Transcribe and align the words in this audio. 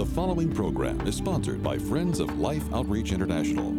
The 0.00 0.06
following 0.06 0.50
program 0.50 1.06
is 1.06 1.14
sponsored 1.14 1.62
by 1.62 1.76
Friends 1.76 2.20
of 2.20 2.38
Life 2.38 2.64
Outreach 2.72 3.12
International. 3.12 3.76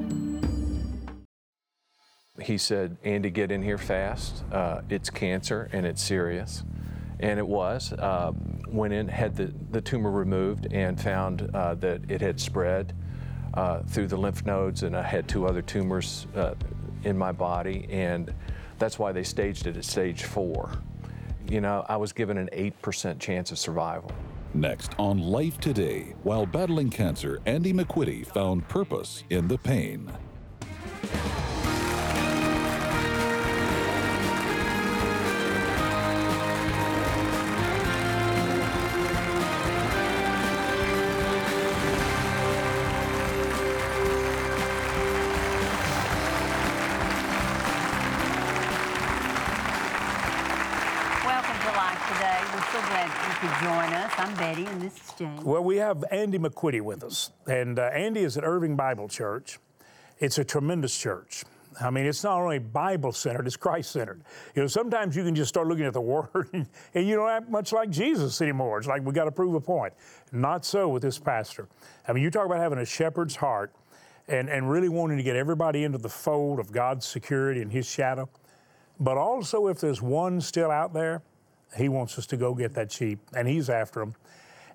He 2.40 2.60
said, 2.60 2.96
Andy, 3.04 3.32
get 3.32 3.52
in 3.52 3.64
here 3.64 3.80
fast. 3.80 4.44
Uh, 4.52 4.82
it's 4.88 5.10
cancer 5.10 5.68
and 5.74 5.84
it's 5.84 6.00
serious. 6.00 6.64
And 7.22 7.40
it 7.40 7.48
was. 7.48 7.92
Uh, 7.94 8.34
went 8.68 8.94
in, 8.94 9.08
had 9.08 9.36
the, 9.36 9.52
the 9.72 9.82
tumor 9.82 10.12
removed, 10.12 10.68
and 10.72 11.02
found 11.02 11.50
uh, 11.56 11.74
that 11.74 12.02
it 12.08 12.22
had 12.22 12.40
spread 12.40 12.94
uh, 13.56 13.80
through 13.80 14.06
the 14.06 14.18
lymph 14.18 14.46
nodes, 14.46 14.84
and 14.84 14.96
I 14.96 15.02
had 15.02 15.28
two 15.28 15.48
other 15.48 15.64
tumors 15.64 16.28
uh, 16.36 16.54
in 17.04 17.18
my 17.18 17.32
body. 17.32 17.88
And 17.90 18.32
that's 18.78 19.00
why 19.00 19.12
they 19.12 19.24
staged 19.24 19.66
it 19.66 19.76
at 19.76 19.86
stage 19.86 20.26
four. 20.26 20.70
You 21.50 21.62
know, 21.62 21.84
I 21.90 21.98
was 21.98 22.14
given 22.14 22.38
an 22.38 22.50
8% 22.54 23.18
chance 23.18 23.52
of 23.52 23.58
survival. 23.58 24.12
Next 24.54 24.92
on 25.00 25.18
Life 25.18 25.60
Today, 25.60 26.14
while 26.24 26.46
battling 26.46 26.90
cancer, 26.90 27.40
Andy 27.46 27.72
McQuitty 27.72 28.26
found 28.26 28.68
purpose 28.68 29.24
in 29.30 29.48
the 29.48 29.58
pain. 29.58 30.12
Welcome 51.92 52.08
to 52.08 52.24
Life 52.24 52.42
Today. 52.42 52.54
We're 52.54 52.72
so 52.72 52.88
glad 52.88 53.08
you 53.28 53.50
could 53.50 53.60
join 53.60 53.94
us. 53.94 54.14
I'm 54.18 54.36
Betty, 54.36 54.66
and 54.66 54.82
this 54.82 54.96
is 54.96 55.14
James. 55.18 55.44
Well, 55.44 55.64
we 55.64 55.76
have 55.78 56.06
Andy 56.10 56.40
McQuitty 56.40 56.82
with 56.82 57.04
us. 57.04 57.32
And 57.48 57.80
uh, 57.80 57.90
Andy 57.94 58.22
is 58.22 58.38
at 58.38 58.46
Irving 58.46 58.78
Bible 58.78 59.10
Church. 59.10 59.60
It's 60.20 60.38
a 60.38 60.46
tremendous 60.46 60.98
church. 60.98 61.44
I 61.82 61.90
mean, 61.90 62.06
it's 62.06 62.24
not 62.24 62.40
only 62.40 62.60
Bible 62.60 63.12
centered, 63.12 63.46
it's 63.46 63.58
Christ 63.58 63.92
centered. 63.92 64.22
You 64.56 64.62
know, 64.62 64.68
sometimes 64.68 65.18
you 65.18 65.26
can 65.26 65.36
just 65.36 65.50
start 65.50 65.68
looking 65.68 65.84
at 65.84 65.92
the 65.92 66.02
Word 66.02 66.50
and, 66.54 66.66
and 66.94 67.08
you 67.08 67.16
don't 67.16 67.30
act 67.30 67.50
much 67.50 67.74
like 67.74 67.90
Jesus 67.90 68.42
anymore. 68.42 68.78
It's 68.78 68.88
like 68.88 69.04
we 69.04 69.12
got 69.12 69.26
to 69.26 69.32
prove 69.32 69.56
a 69.56 69.62
point. 69.62 69.94
Not 70.32 70.64
so 70.64 70.88
with 70.88 71.02
this 71.02 71.20
pastor. 71.20 71.68
I 72.08 72.14
mean, 72.14 72.24
you 72.24 72.32
talk 72.32 72.46
about 72.46 72.60
having 72.60 72.80
a 72.80 72.86
shepherd's 72.86 73.36
heart 73.36 73.74
and, 74.30 74.50
and 74.50 74.70
really 74.70 74.90
wanting 74.90 75.18
to 75.18 75.24
get 75.24 75.36
everybody 75.36 75.84
into 75.84 75.98
the 75.98 76.10
fold 76.10 76.60
of 76.60 76.72
God's 76.72 77.06
security 77.06 77.62
and 77.62 77.72
His 77.72 77.86
shadow. 77.86 78.30
But 78.98 79.18
also, 79.18 79.68
if 79.68 79.82
there's 79.82 80.02
one 80.02 80.40
still 80.40 80.72
out 80.72 80.94
there, 80.94 81.24
he 81.76 81.90
wants 81.90 82.18
us 82.18 82.26
to 82.28 82.38
go 82.38 82.54
get 82.54 82.74
that 82.74 82.92
sheep, 82.92 83.20
and 83.36 83.48
he's 83.48 83.70
after 83.70 84.00
them. 84.00 84.16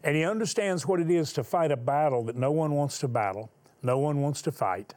And 0.02 0.16
he 0.16 0.24
understands 0.24 0.86
what 0.86 1.00
it 1.00 1.10
is 1.10 1.32
to 1.34 1.44
fight 1.44 1.72
a 1.72 1.76
battle 1.76 2.24
that 2.24 2.36
no 2.36 2.52
one 2.52 2.72
wants 2.72 2.98
to 3.00 3.08
battle, 3.08 3.50
no 3.82 3.98
one 3.98 4.20
wants 4.20 4.42
to 4.42 4.52
fight. 4.52 4.94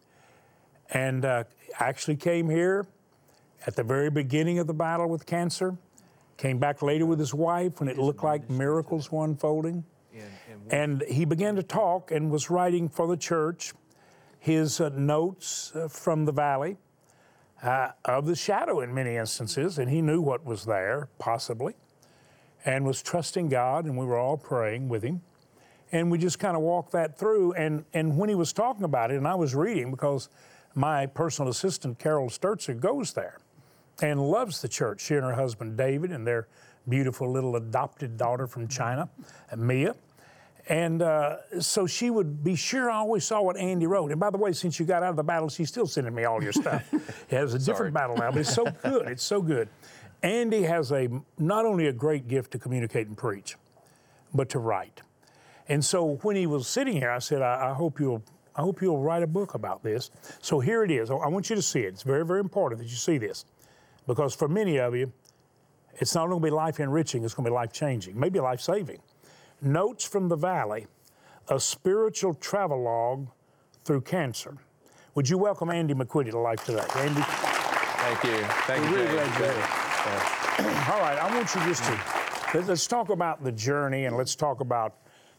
And 0.92 1.26
uh, 1.26 1.44
actually 1.80 2.16
came 2.16 2.50
here 2.50 2.86
at 3.68 3.76
the 3.76 3.84
very 3.84 4.10
beginning 4.10 4.60
of 4.60 4.68
the 4.68 4.74
battle 4.74 5.08
with 5.08 5.26
cancer, 5.26 5.76
came 6.38 6.58
back 6.58 6.82
later 6.82 7.06
with 7.06 7.20
his 7.20 7.34
wife 7.34 7.80
when 7.80 7.90
it 7.90 7.98
looked 7.98 8.24
like 8.24 8.50
miracles 8.50 9.12
were 9.12 9.26
unfolding. 9.26 9.84
And 10.72 11.04
he 11.08 11.26
began 11.26 11.56
to 11.56 11.64
talk 11.64 12.12
and 12.12 12.32
was 12.32 12.50
writing 12.50 12.90
for 12.90 13.08
the 13.08 13.18
church 13.18 13.74
his 14.40 14.80
uh, 14.80 14.90
notes 14.90 15.74
uh, 15.76 15.88
from 15.90 16.26
the 16.26 16.32
valley 16.32 16.78
uh, 17.62 17.90
of 18.06 18.26
the 18.26 18.36
shadow 18.36 18.80
in 18.80 18.94
many 18.94 19.18
instances, 19.18 19.78
and 19.78 19.90
he 19.90 20.02
knew 20.02 20.22
what 20.22 20.46
was 20.46 20.66
there, 20.66 21.10
possibly, 21.20 21.76
and 22.66 22.86
was 22.86 23.02
trusting 23.02 23.50
God, 23.50 23.86
and 23.86 23.98
we 23.98 24.06
were 24.06 24.18
all 24.18 24.38
praying 24.38 24.90
with 24.90 25.04
him. 25.04 25.22
And 25.92 26.12
we 26.12 26.18
just 26.18 26.40
kind 26.40 26.56
of 26.56 26.62
walked 26.62 26.92
that 26.92 27.18
through. 27.18 27.54
And, 27.54 27.84
and 27.94 28.18
when 28.18 28.30
he 28.30 28.36
was 28.36 28.54
talking 28.54 28.84
about 28.84 29.12
it, 29.12 29.18
and 29.18 29.28
I 29.28 29.36
was 29.36 29.56
reading 29.56 29.90
because 29.92 30.30
my 30.76 31.08
personal 31.08 31.50
assistant, 31.50 31.98
Carol 31.98 32.30
Sturzer, 32.30 32.80
goes 32.80 33.14
there 33.14 33.40
and 34.02 34.20
loves 34.22 34.62
the 34.62 34.68
church. 34.68 35.02
She 35.02 35.16
and 35.16 35.24
her 35.24 35.34
husband, 35.34 35.78
David, 35.78 36.12
and 36.12 36.26
their 36.26 36.48
beautiful 36.88 37.32
little 37.32 37.56
adopted 37.56 38.18
daughter 38.18 38.48
from 38.48 38.68
China, 38.68 39.10
Mia. 39.56 39.96
And 40.68 41.02
uh, 41.02 41.38
so 41.60 41.88
she 41.88 42.12
would 42.12 42.44
be 42.44 42.56
sure 42.56 42.92
I 42.92 42.98
always 42.98 43.26
saw 43.26 43.42
what 43.42 43.58
Andy 43.58 43.88
wrote. 43.88 44.12
And 44.12 44.20
by 44.20 44.30
the 44.30 44.38
way, 44.38 44.54
since 44.54 44.80
you 44.80 44.86
got 44.86 45.02
out 45.02 45.10
of 45.10 45.16
the 45.16 45.24
battle, 45.24 45.50
she's 45.50 45.68
still 45.68 45.88
sending 45.88 46.14
me 46.14 46.26
all 46.26 46.44
your 46.44 46.54
stuff. 46.54 46.94
it 46.94 47.36
has 47.36 47.56
a 47.56 47.60
different 47.60 47.94
battle 47.94 48.16
now, 48.16 48.30
but 48.32 48.42
it's 48.42 48.54
so 48.54 48.66
good. 48.84 49.08
It's 49.08 49.24
so 49.24 49.42
good. 49.42 49.68
Andy 50.22 50.64
has 50.64 50.92
a 50.92 51.08
not 51.38 51.66
only 51.66 51.88
a 51.88 51.94
great 51.94 52.28
gift 52.28 52.52
to 52.52 52.60
communicate 52.60 53.08
and 53.08 53.18
preach, 53.18 53.56
but 54.34 54.50
to 54.50 54.60
write. 54.60 55.02
And 55.68 55.84
so 55.84 56.20
when 56.24 56.36
he 56.36 56.48
was 56.48 56.68
sitting 56.68 56.98
here, 56.98 57.12
I 57.12 57.20
said, 57.20 57.42
I, 57.42 57.70
I 57.70 57.74
hope 57.74 58.00
you'll 58.00 58.24
I 58.56 58.62
hope 58.62 58.82
you'll 58.82 59.02
write 59.02 59.24
a 59.24 59.28
book 59.28 59.54
about 59.54 59.84
this. 59.84 60.12
So 60.42 60.60
here 60.60 60.84
it 60.84 60.92
is. 60.92 61.10
I 61.12 61.28
want 61.28 61.50
you 61.50 61.56
to 61.56 61.62
see 61.62 61.82
it. 61.82 61.94
It's 61.94 62.04
very, 62.04 62.26
very 62.26 62.42
important 62.42 62.82
that 62.82 62.90
you 62.90 62.98
see 62.98 63.18
this. 63.18 63.46
Because 64.06 64.36
for 64.36 64.50
many 64.50 64.80
of 64.80 64.94
you, 64.94 65.14
it's 65.96 66.14
not 66.14 66.24
only 66.24 66.34
going 66.34 66.42
to 66.42 66.48
be 66.48 66.52
life 66.52 66.80
enriching, 66.82 67.24
it's 67.24 67.34
going 67.34 67.46
to 67.46 67.52
be 67.52 67.56
life 67.56 67.72
changing, 67.72 68.20
maybe 68.20 68.40
life 68.40 68.60
saving. 68.60 69.00
Notes 69.62 70.04
from 70.04 70.28
the 70.28 70.36
Valley, 70.36 70.88
a 71.48 71.60
spiritual 71.60 72.34
travelogue 72.34 73.28
through 73.86 74.02
cancer. 74.02 74.58
Would 75.16 75.30
you 75.30 75.38
welcome 75.38 75.70
Andy 75.70 75.94
McQuitty 75.94 76.32
to 76.32 76.40
life 76.40 76.66
today? 76.66 76.86
Andy, 76.96 77.22
Thank 77.22 78.24
you. 78.24 78.38
Thank 78.66 78.86
you. 78.86 78.92
We're 78.92 79.12
really 79.12 79.38
glad. 79.38 79.79
All 80.00 81.00
right, 81.02 81.18
I 81.20 81.30
want 81.36 81.54
you 81.54 81.62
just 81.66 81.84
to 81.84 82.62
let's- 82.62 82.88
talk 82.88 83.10
about 83.10 83.44
the 83.44 83.52
journey 83.52 84.06
and 84.06 84.16
let's 84.16 84.36
talk 84.36 84.62
about 84.62 84.96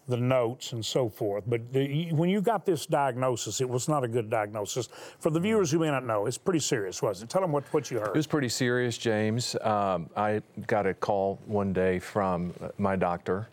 the 0.09 0.16
notes 0.16 0.72
and 0.72 0.84
so 0.84 1.09
forth. 1.09 1.44
But 1.47 1.72
the, 1.72 2.10
when 2.12 2.28
you 2.28 2.41
got 2.41 2.66
this 2.66 2.84
diagnosis, 2.84 3.60
it 3.60 3.69
was 3.69 3.88
not 3.88 4.04
a 4.04 4.09
good 4.09 4.28
diagnosis. 4.28 4.88
For 5.19 5.31
the 5.31 5.41
viewers 5.41 5.71
who 5.71 5.78
may 5.78 5.91
not 5.91 6.04
know, 6.04 6.26
it's 6.26 6.37
pretty 6.38 6.59
serious, 6.59 7.00
wasn't 7.00 7.31
it? 7.31 7.32
Tell 7.32 7.41
them 7.43 7.53
what, 7.53 7.65
what 7.72 7.91
you 7.91 8.00
heard. 8.00 8.09
It 8.09 8.16
was 8.16 8.26
pretty 8.26 8.48
serious, 8.48 8.98
James. 8.98 9.56
Um, 9.62 10.10
I 10.16 10.43
got 10.66 10.87
a 10.87 10.94
call 10.94 11.38
one 11.47 11.72
day 11.72 11.98
from 12.00 12.53
my 12.77 12.97
doctor. 12.97 13.48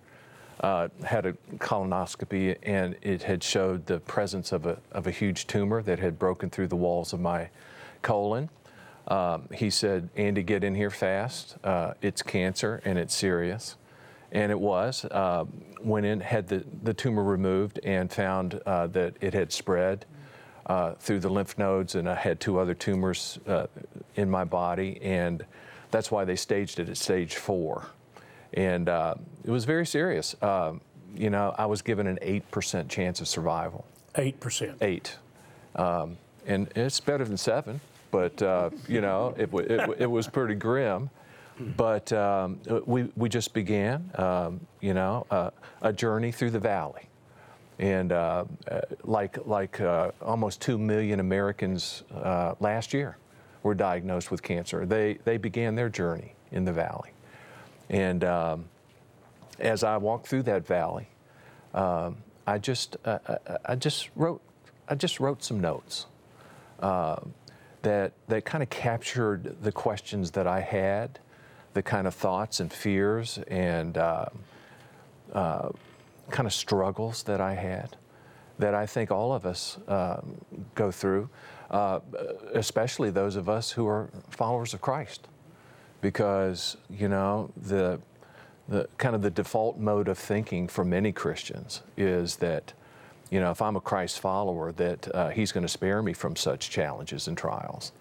Uh, 0.62 0.88
had 1.06 1.28
a 1.28 1.34
colonoscopy, 1.58 2.58
and 2.64 2.96
it 3.04 3.22
had 3.22 3.44
showed 3.44 3.86
the 3.86 4.00
presence 4.00 4.52
of 4.52 4.66
a, 4.66 4.78
of 4.92 5.06
a 5.06 5.12
huge 5.12 5.46
tumor 5.46 5.84
that 5.84 6.00
had 6.00 6.18
broken 6.18 6.50
through 6.50 6.68
the 6.68 6.76
walls 6.76 7.14
of 7.14 7.20
my 7.20 7.48
colon. 8.02 8.50
Um, 9.08 9.48
he 9.54 9.70
said, 9.70 10.10
Andy, 10.16 10.44
get 10.44 10.64
in 10.64 10.76
here 10.76 10.90
fast. 10.90 11.58
Uh, 11.64 11.94
it's 12.02 12.22
cancer 12.22 12.82
and 12.84 12.98
it's 12.98 13.16
serious. 13.16 13.76
And 14.32 14.52
it 14.52 14.60
was. 14.60 15.06
Uh, 15.06 15.46
went 15.82 16.06
in, 16.06 16.20
had 16.20 16.48
the, 16.48 16.66
the 16.84 16.94
tumor 16.94 17.24
removed, 17.24 17.80
and 17.84 18.12
found 18.12 18.60
uh, 18.66 18.88
that 18.88 19.16
it 19.22 19.34
had 19.34 19.52
spread 19.52 20.06
uh, 20.66 20.94
through 20.94 21.20
the 21.20 21.30
lymph 21.30 21.58
nodes, 21.58 21.96
and 21.96 22.10
I 22.10 22.16
had 22.16 22.40
two 22.40 22.60
other 22.60 22.74
tumors 22.74 23.40
uh, 23.48 23.68
in 24.16 24.30
my 24.30 24.44
body, 24.44 25.00
and 25.02 25.46
that's 25.92 26.12
why 26.12 26.26
they 26.26 26.36
staged 26.36 26.80
it 26.80 26.90
at 26.90 26.98
stage 26.98 27.36
four. 27.36 27.86
And 28.54 28.90
uh, 28.90 29.16
it 29.46 29.52
was 29.52 29.66
very 29.66 29.86
serious. 29.86 30.36
Um, 30.42 30.82
you 31.16 31.30
know, 31.30 31.56
I 31.58 31.66
was 31.66 31.82
given 31.82 32.08
an 32.08 32.20
8% 32.22 32.90
chance 32.90 33.22
of 33.22 33.28
survival. 33.28 33.86
8%. 34.16 34.76
Eight. 34.82 35.16
Um, 35.76 36.18
and 36.46 36.70
it's 36.76 37.00
better 37.00 37.26
than 37.26 37.38
seven, 37.38 37.80
but, 38.12 38.42
uh, 38.42 38.70
you 38.88 39.02
know, 39.02 39.34
it, 39.38 39.54
it, 39.54 40.02
it 40.02 40.06
was 40.06 40.28
pretty 40.28 40.56
grim. 40.56 41.10
But 41.76 42.14
um, 42.14 42.60
we, 42.86 43.10
we 43.16 43.30
just 43.30 43.54
began, 43.54 44.12
um, 44.16 44.60
you 44.80 44.94
know, 44.94 45.26
uh, 45.32 45.50
a 45.82 45.92
journey 45.92 46.32
through 46.32 46.52
the 46.52 46.60
valley. 46.60 47.10
And 47.80 48.12
uh, 48.12 48.46
uh, 48.70 48.82
like, 49.04 49.46
like 49.48 49.82
uh, 49.82 50.12
almost 50.22 50.62
2 50.62 50.78
million 50.78 51.20
Americans 51.20 52.04
uh, 52.14 52.54
last 52.60 52.94
year 52.94 53.18
were 53.64 53.74
diagnosed 53.74 54.30
with 54.30 54.44
cancer. 54.44 54.86
They, 54.86 55.18
they 55.26 55.38
began 55.38 55.76
their 55.76 55.90
journey 55.90 56.34
in 56.52 56.64
the 56.64 56.74
valley. 56.74 57.12
And 57.90 58.24
um, 58.24 58.66
as 59.60 59.84
I 59.84 59.98
walked 59.98 60.28
through 60.28 60.44
that 60.44 60.66
valley, 60.66 61.08
um, 61.74 62.18
I 62.46 62.58
just 62.58 62.96
I, 63.06 63.20
I 63.66 63.76
just 63.76 64.10
wrote 64.16 64.42
I 64.88 64.96
just 64.96 65.20
wrote 65.20 65.44
some 65.44 65.60
notes 65.60 66.06
uh, 66.80 67.18
that 67.88 68.12
that 68.28 68.44
kind 68.44 68.62
of 68.62 68.70
captured 68.70 69.56
the 69.62 69.72
questions 69.72 70.32
that 70.32 70.46
I 70.46 70.60
had, 70.60 71.20
the 71.74 71.82
kind 71.82 72.06
of 72.06 72.14
thoughts 72.14 72.60
and 72.60 72.72
fears 72.72 73.40
and 73.48 73.98
uh, 73.98 74.26
uh, 75.32 75.70
kind 76.30 76.48
of 76.48 76.54
struggles 76.54 77.24
that 77.24 77.40
I 77.40 77.54
had, 77.54 77.96
that 78.60 78.76
I 78.76 78.86
think 78.86 79.10
all 79.10 79.34
of 79.34 79.46
us 79.46 79.78
um, 79.88 80.36
go 80.76 80.92
through, 80.92 81.30
uh, 81.72 82.02
especially 82.54 83.10
those 83.10 83.38
of 83.38 83.48
us 83.48 83.72
who 83.72 83.88
are 83.88 84.10
followers 84.30 84.74
of 84.74 84.82
Christ. 84.82 85.30
Because 86.02 86.76
you 86.90 87.08
know 87.08 87.52
the 87.56 88.02
the 88.68 88.90
kind 88.98 89.16
of 89.16 89.22
the 89.22 89.32
default 89.32 89.78
mode 89.78 90.10
of 90.10 90.18
thinking 90.18 90.68
for 90.68 90.84
many 90.84 91.14
Christians 91.14 91.84
is 91.96 92.36
that 92.38 92.74
you 93.32 93.40
know 93.40 93.52
if 93.52 93.62
I'm 93.62 93.76
a 93.76 93.82
Christ 93.82 94.20
follower 94.20 94.72
that 94.74 95.16
uh, 95.16 95.30
He's 95.30 95.52
going 95.52 95.66
to 95.66 95.72
spare 95.72 96.02
me 96.02 96.14
from 96.14 96.36
such 96.36 96.70
challenges 96.70 97.28
and 97.28 97.38
trials, 97.38 97.92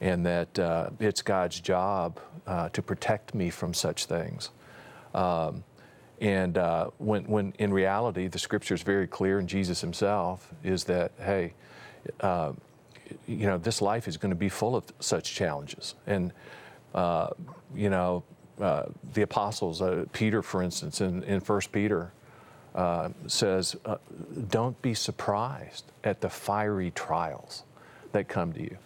and 0.00 0.24
that 0.26 0.58
uh, 0.58 0.90
it's 0.98 1.22
God's 1.22 1.60
job 1.60 2.18
uh, 2.46 2.68
to 2.70 2.82
protect 2.82 3.34
me 3.34 3.50
from 3.50 3.74
such 3.74 4.06
things. 4.06 4.50
Um, 5.14 5.64
And 6.20 6.58
uh, 6.58 6.90
when, 6.98 7.24
when 7.24 7.54
in 7.58 7.72
reality, 7.72 8.28
the 8.28 8.38
scripture 8.38 8.74
is 8.74 8.82
very 8.82 9.06
clear, 9.06 9.38
and 9.38 9.48
Jesus 9.48 9.80
himself 9.80 10.52
is 10.62 10.84
that, 10.84 11.12
hey, 11.18 11.54
uh, 12.20 12.52
you 13.26 13.46
know, 13.46 13.56
this 13.58 13.80
life 13.80 14.06
is 14.06 14.18
going 14.18 14.30
to 14.30 14.36
be 14.36 14.50
full 14.50 14.76
of 14.76 14.84
such 15.00 15.34
challenges. 15.34 15.94
And, 16.06 16.32
uh, 16.94 17.28
you 17.74 17.88
know, 17.88 18.22
uh, 18.60 18.84
the 19.14 19.22
apostles, 19.22 19.82
Peter, 20.12 20.42
for 20.42 20.62
instance, 20.62 21.00
in, 21.00 21.22
in 21.24 21.40
1 21.40 21.60
Peter, 21.72 22.12
uh, 22.74 23.10
says, 23.26 23.76
uh, 23.84 23.96
don't 24.48 24.80
be 24.82 24.94
surprised 24.94 25.84
at 26.04 26.20
the 26.20 26.30
fiery 26.30 26.90
trials 26.92 27.64
that 28.12 28.28
come 28.28 28.52
to 28.52 28.62
you. 28.62 28.76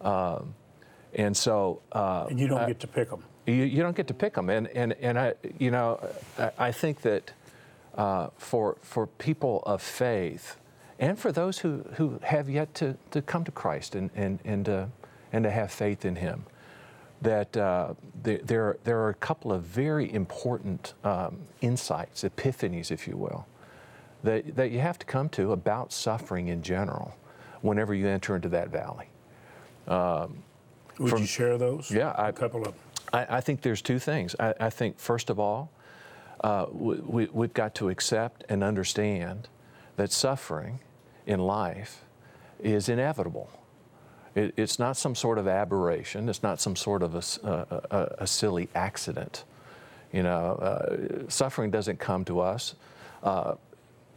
Um, 0.00 0.54
and 1.14 1.36
so. 1.36 1.82
Uh, 1.92 2.26
and 2.28 2.38
you 2.38 2.48
don't 2.48 2.66
get 2.66 2.80
to 2.80 2.86
pick 2.86 3.10
them. 3.10 3.22
You, 3.46 3.54
you, 3.54 3.82
don't 3.82 3.96
get 3.96 4.08
to 4.08 4.14
pick 4.14 4.34
them. 4.34 4.50
And, 4.50 4.68
and, 4.68 4.92
and 4.94 5.18
I, 5.18 5.34
you 5.58 5.70
know, 5.70 6.06
I, 6.38 6.50
I 6.58 6.72
think 6.72 7.00
that 7.02 7.32
uh, 7.96 8.28
for, 8.36 8.76
for 8.82 9.06
people 9.06 9.62
of 9.64 9.80
faith, 9.82 10.56
and 10.98 11.18
for 11.18 11.32
those 11.32 11.58
who, 11.58 11.84
who 11.94 12.20
have 12.22 12.50
yet 12.50 12.74
to, 12.74 12.96
to 13.12 13.22
come 13.22 13.44
to 13.44 13.52
Christ 13.52 13.94
and, 13.94 14.10
and, 14.14 14.38
and, 14.44 14.68
uh, 14.68 14.86
and 15.32 15.44
to 15.44 15.50
have 15.50 15.72
faith 15.72 16.04
in 16.04 16.16
Him, 16.16 16.44
that 17.22 17.56
uh, 17.56 17.94
there, 18.22 18.38
there, 18.38 18.76
there, 18.84 18.98
are 19.00 19.10
a 19.10 19.14
couple 19.14 19.52
of 19.52 19.62
very 19.62 20.12
important 20.12 20.94
um, 21.04 21.38
insights, 21.60 22.24
epiphanies, 22.24 22.90
if 22.90 23.06
you 23.06 23.16
will, 23.16 23.46
that, 24.22 24.56
that 24.56 24.70
you 24.70 24.80
have 24.80 24.98
to 24.98 25.06
come 25.06 25.28
to 25.30 25.52
about 25.52 25.92
suffering 25.92 26.48
in 26.48 26.62
general 26.62 27.16
whenever 27.62 27.94
you 27.94 28.06
enter 28.06 28.36
into 28.36 28.48
that 28.48 28.68
valley. 28.68 29.06
Um, 29.86 30.42
Would 30.98 31.10
from, 31.10 31.20
you 31.20 31.26
share 31.26 31.58
those? 31.58 31.90
Yeah. 31.90 32.10
I, 32.10 32.28
a 32.28 32.32
couple 32.32 32.66
of 32.66 32.74
I, 33.12 33.36
I, 33.36 33.40
think 33.40 33.62
there's 33.62 33.82
two 33.82 33.98
things. 33.98 34.34
I, 34.38 34.54
I 34.60 34.70
think, 34.70 34.98
first 34.98 35.30
of 35.30 35.38
all, 35.38 35.70
uh, 36.42 36.66
we, 36.70 37.26
we've 37.32 37.54
got 37.54 37.74
to 37.76 37.88
accept 37.88 38.44
and 38.48 38.62
understand 38.62 39.48
that 39.96 40.12
suffering 40.12 40.80
in 41.26 41.40
life 41.40 42.04
is 42.60 42.88
inevitable. 42.88 43.50
It, 44.34 44.54
it's 44.56 44.78
not 44.78 44.96
some 44.96 45.14
sort 45.14 45.38
of 45.38 45.48
aberration. 45.48 46.28
It's 46.28 46.42
not 46.42 46.60
some 46.60 46.76
sort 46.76 47.02
of 47.02 47.14
a, 47.14 47.82
a, 47.90 48.14
a 48.18 48.26
silly 48.26 48.68
accident. 48.74 49.44
You 50.12 50.22
know, 50.22 50.54
uh, 50.54 51.28
suffering 51.28 51.70
doesn't 51.70 51.98
come 51.98 52.24
to 52.26 52.40
us 52.40 52.74
uh, 53.22 53.54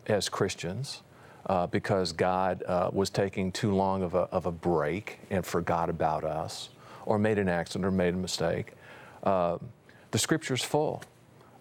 as 0.08 0.30
Christians 0.30 1.02
uh, 1.48 1.68
because 1.68 2.12
God 2.12 2.64
uh, 2.66 2.90
was 2.94 3.10
taking 3.10 3.52
too 3.52 3.74
long 3.74 4.04
of 4.04 4.14
a, 4.14 4.28
of 4.32 4.46
a 4.46 4.52
break 4.52 5.20
and 5.30 5.46
forgot 5.46 5.90
about 5.90 6.24
us, 6.24 6.70
or 7.06 7.18
made 7.18 7.40
an 7.40 7.50
accident 7.50 7.86
or 7.86 7.92
made 7.92 8.14
a 8.14 8.18
mistake. 8.18 8.74
Uh, 9.24 9.58
the 10.12 10.20
Scripture's 10.20 10.64
full 10.64 11.04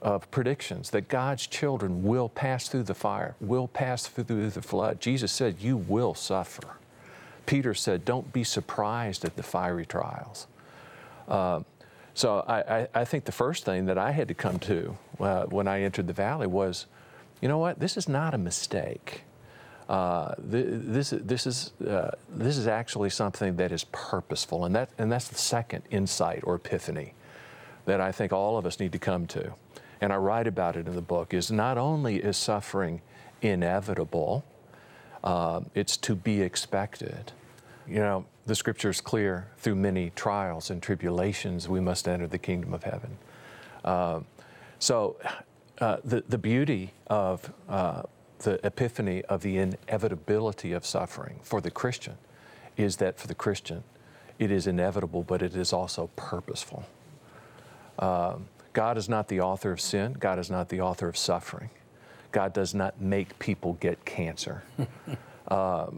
of 0.02 0.30
predictions 0.30 0.90
that 0.90 1.08
God's 1.08 1.46
children 1.46 2.02
will 2.02 2.28
pass 2.28 2.68
through 2.68 2.84
the 2.84 2.94
fire, 2.94 3.34
will 3.40 3.68
pass 3.68 4.06
through 4.06 4.50
the 4.50 4.62
flood. 4.62 5.00
Jesus 5.00 5.32
said, 5.32 5.56
You 5.60 5.76
will 5.76 6.14
suffer. 6.14 6.76
Peter 7.46 7.74
said, 7.74 8.04
Don't 8.04 8.32
be 8.32 8.44
surprised 8.44 9.24
at 9.24 9.36
the 9.36 9.42
fiery 9.42 9.86
trials. 9.86 10.46
Uh, 11.28 11.60
so 12.14 12.44
I, 12.46 12.60
I, 12.80 12.88
I, 12.94 13.04
think 13.04 13.24
the 13.24 13.32
first 13.32 13.64
thing 13.64 13.86
that 13.86 13.96
I 13.96 14.10
had 14.10 14.28
to 14.28 14.34
come 14.34 14.58
to 14.60 14.98
uh, 15.20 15.44
when 15.44 15.68
I 15.68 15.82
entered 15.82 16.08
the 16.08 16.12
valley 16.12 16.46
was, 16.46 16.86
you 17.40 17.48
know 17.48 17.58
what? 17.58 17.78
This 17.78 17.96
is 17.96 18.08
not 18.08 18.34
a 18.34 18.38
mistake. 18.38 19.22
Uh, 19.88 20.34
this, 20.38 21.10
this, 21.10 21.46
is, 21.46 21.72
uh, 21.86 22.10
this 22.28 22.56
is 22.56 22.66
actually 22.66 23.10
something 23.10 23.56
that 23.56 23.72
is 23.72 23.84
purposeful, 23.92 24.64
and, 24.64 24.74
that, 24.74 24.90
and 24.98 25.10
that's 25.10 25.28
the 25.28 25.36
second 25.36 25.82
insight 25.90 26.40
or 26.44 26.56
epiphany 26.56 27.14
that 27.86 28.00
I 28.00 28.12
think 28.12 28.32
all 28.32 28.58
of 28.58 28.66
us 28.66 28.78
need 28.78 28.92
to 28.92 28.98
come 28.98 29.26
to 29.28 29.54
and 30.00 30.12
I 30.12 30.16
write 30.16 30.46
about 30.46 30.76
it 30.76 30.86
in 30.86 30.94
the 30.94 31.02
book, 31.02 31.34
is 31.34 31.50
not 31.50 31.76
only 31.76 32.16
is 32.16 32.36
suffering 32.36 33.02
inevitable, 33.42 34.44
uh, 35.24 35.60
it's 35.74 35.96
to 35.98 36.14
be 36.14 36.40
expected. 36.40 37.32
You 37.86 37.98
know, 37.98 38.24
the 38.46 38.54
scripture 38.54 38.90
is 38.90 39.00
clear 39.00 39.48
through 39.58 39.76
many 39.76 40.10
trials 40.10 40.70
and 40.70 40.82
tribulations, 40.82 41.68
we 41.68 41.80
must 41.80 42.08
enter 42.08 42.26
the 42.26 42.38
kingdom 42.38 42.72
of 42.74 42.84
heaven. 42.84 43.16
Uh, 43.84 44.20
so, 44.78 45.16
uh, 45.80 45.96
the, 46.04 46.22
the 46.28 46.38
beauty 46.38 46.92
of 47.06 47.52
uh, 47.68 48.02
the 48.40 48.64
epiphany 48.64 49.22
of 49.24 49.42
the 49.42 49.58
inevitability 49.58 50.72
of 50.72 50.84
suffering 50.84 51.40
for 51.42 51.60
the 51.60 51.70
Christian 51.70 52.16
is 52.76 52.96
that 52.96 53.18
for 53.18 53.26
the 53.26 53.34
Christian, 53.34 53.84
it 54.38 54.50
is 54.50 54.66
inevitable, 54.66 55.22
but 55.22 55.42
it 55.42 55.54
is 55.54 55.72
also 55.72 56.10
purposeful. 56.16 56.86
Um, 57.98 58.46
God 58.72 58.96
is 58.96 59.08
not 59.08 59.28
the 59.28 59.40
author 59.40 59.72
of 59.72 59.80
sin, 59.80 60.16
God 60.18 60.38
is 60.38 60.50
not 60.50 60.68
the 60.68 60.80
author 60.80 61.08
of 61.08 61.16
suffering. 61.16 61.70
God 62.32 62.52
does 62.52 62.74
not 62.74 63.00
make 63.00 63.38
people 63.38 63.74
get 63.74 64.04
cancer. 64.04 64.62
uh, 65.48 65.88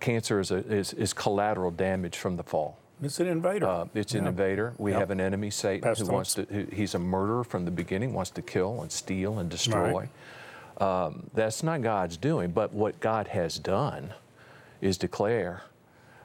cancer 0.00 0.40
is, 0.40 0.50
a, 0.50 0.56
is, 0.56 0.92
is, 0.94 1.12
collateral 1.12 1.70
damage 1.70 2.16
from 2.16 2.36
the 2.36 2.42
fall. 2.42 2.78
It's 3.02 3.18
an 3.20 3.26
invader. 3.26 3.66
Uh, 3.66 3.86
it's 3.94 4.14
yeah. 4.14 4.20
an 4.20 4.26
invader. 4.28 4.74
We 4.78 4.92
yep. 4.92 5.00
have 5.00 5.10
an 5.10 5.20
enemy, 5.20 5.50
Satan, 5.50 5.94
who 5.96 6.06
wants 6.06 6.34
to. 6.34 6.44
Who, 6.44 6.66
he's 6.72 6.94
a 6.94 6.98
murderer 6.98 7.44
from 7.44 7.64
the 7.64 7.70
beginning. 7.70 8.12
Wants 8.12 8.30
to 8.32 8.42
kill 8.42 8.80
and 8.82 8.92
steal 8.92 9.38
and 9.38 9.50
destroy. 9.50 10.08
Right. 10.80 11.06
Um, 11.06 11.28
that's 11.34 11.62
not 11.62 11.82
God's 11.82 12.16
doing. 12.16 12.52
But 12.52 12.72
what 12.72 13.00
God 13.00 13.28
has 13.28 13.58
done 13.58 14.14
is 14.80 14.98
declare 14.98 15.62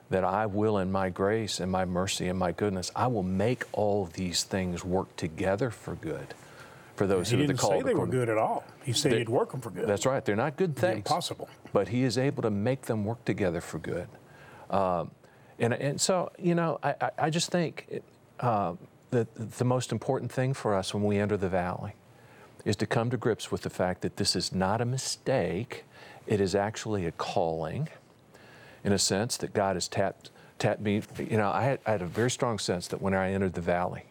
that 0.10 0.24
I 0.24 0.46
will, 0.46 0.78
in 0.78 0.92
my 0.92 1.10
grace 1.10 1.60
and 1.60 1.72
my 1.72 1.84
mercy 1.84 2.28
and 2.28 2.40
my 2.40 2.52
goodness, 2.52 2.92
I 2.96 3.08
will 3.08 3.24
make 3.24 3.66
all 3.74 4.06
these 4.06 4.44
things 4.44 4.86
work 4.86 5.14
together 5.16 5.70
for 5.70 5.96
good 5.96 6.34
for 6.98 7.08
those 7.08 7.30
he 7.30 7.38
who 7.38 7.44
are 7.44 7.48
the 7.48 7.54
called. 7.54 7.74
He 7.74 7.78
didn't 7.80 7.88
say 7.88 7.94
they 7.94 8.00
were 8.00 8.08
good 8.08 8.30
at 8.30 8.38
all. 8.38 8.66
He 8.84 8.94
said 8.94 9.12
they, 9.12 9.20
he'd 9.20 9.30
work 9.30 9.52
them 9.52 9.62
for 9.62 9.70
good. 9.70 9.88
That's 9.88 10.06
right. 10.06 10.24
They're 10.26 10.36
not 10.36 10.58
good 10.58 10.76
things. 10.76 10.98
impossible. 10.98 11.48
But 11.72 11.90
he 11.90 12.04
is 12.04 12.18
able 12.18 12.42
to 12.44 12.50
make 12.50 12.84
them 12.84 13.06
work 13.06 13.24
together 13.24 13.62
for 13.62 13.80
good. 13.80 14.08
Um, 14.70 15.12
and, 15.60 15.74
and 15.74 16.02
so, 16.02 16.32
you 16.38 16.56
know, 16.56 16.80
I, 16.84 17.12
I 17.18 17.30
just 17.30 17.52
think 17.52 18.02
uh, 18.40 18.74
that 19.12 19.34
the 19.58 19.66
most 19.66 19.92
important 19.92 20.32
thing 20.32 20.54
for 20.54 20.76
us 20.76 20.94
when 20.94 21.04
we 21.04 21.18
enter 21.18 21.38
the 21.38 21.50
valley 21.50 21.94
is 22.66 22.76
to 22.78 22.86
come 22.86 23.10
to 23.12 23.18
grips 23.18 23.52
with 23.52 23.62
the 23.62 23.70
fact 23.70 24.02
that 24.02 24.18
this 24.18 24.36
is 24.36 24.54
not 24.54 24.82
a 24.82 24.86
mistake. 24.86 25.86
It 26.26 26.42
is 26.42 26.54
actually 26.54 27.06
a 27.06 27.12
calling 27.12 27.88
in 28.84 28.92
a 28.92 29.00
sense 29.00 29.38
that 29.38 29.54
God 29.54 29.76
has 29.76 29.88
tapped, 29.88 30.32
tapped 30.60 30.82
me. 30.82 31.02
You 31.18 31.38
know, 31.38 31.50
I 31.50 31.64
had, 31.64 31.80
I 31.86 31.92
had 31.92 32.02
a 32.02 32.08
very 32.08 32.30
strong 32.30 32.60
sense 32.60 32.88
that 32.88 33.02
when 33.02 33.14
I 33.14 33.32
entered 33.32 33.54
the 33.54 33.62
valley, 33.62 34.04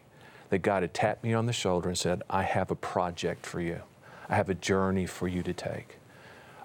that 0.49 0.59
God 0.59 0.83
had 0.83 0.93
tapped 0.93 1.23
me 1.23 1.33
on 1.33 1.45
the 1.45 1.53
shoulder 1.53 1.89
and 1.89 1.97
said, 1.97 2.23
I 2.29 2.43
have 2.43 2.71
a 2.71 2.75
project 2.75 3.45
for 3.45 3.61
you. 3.61 3.81
I 4.29 4.35
have 4.35 4.49
a 4.49 4.55
journey 4.55 5.05
for 5.05 5.27
you 5.27 5.43
to 5.43 5.53
take. 5.53 5.97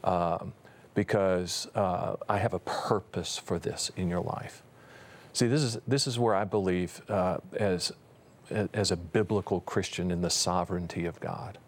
Um, 0.05 0.53
because 0.95 1.69
uh, 1.75 2.17
I 2.29 2.39
have 2.39 2.53
a 2.53 2.59
purpose 2.59 3.39
for 3.39 3.59
this 3.59 3.91
in 3.97 4.09
your 4.09 4.21
life. 4.21 4.63
See, 5.33 5.47
this 5.47 5.63
is, 5.63 5.79
this 5.87 6.07
is 6.07 6.19
where 6.19 6.35
I 6.35 6.45
believe 6.45 7.01
uh, 7.09 7.39
as, 7.55 7.93
as 8.51 8.91
a 8.91 8.97
biblical 8.97 9.61
Christian 9.61 10.11
in 10.11 10.21
the 10.21 10.29
sovereignty 10.29 11.07
of 11.07 11.19
God, 11.21 11.59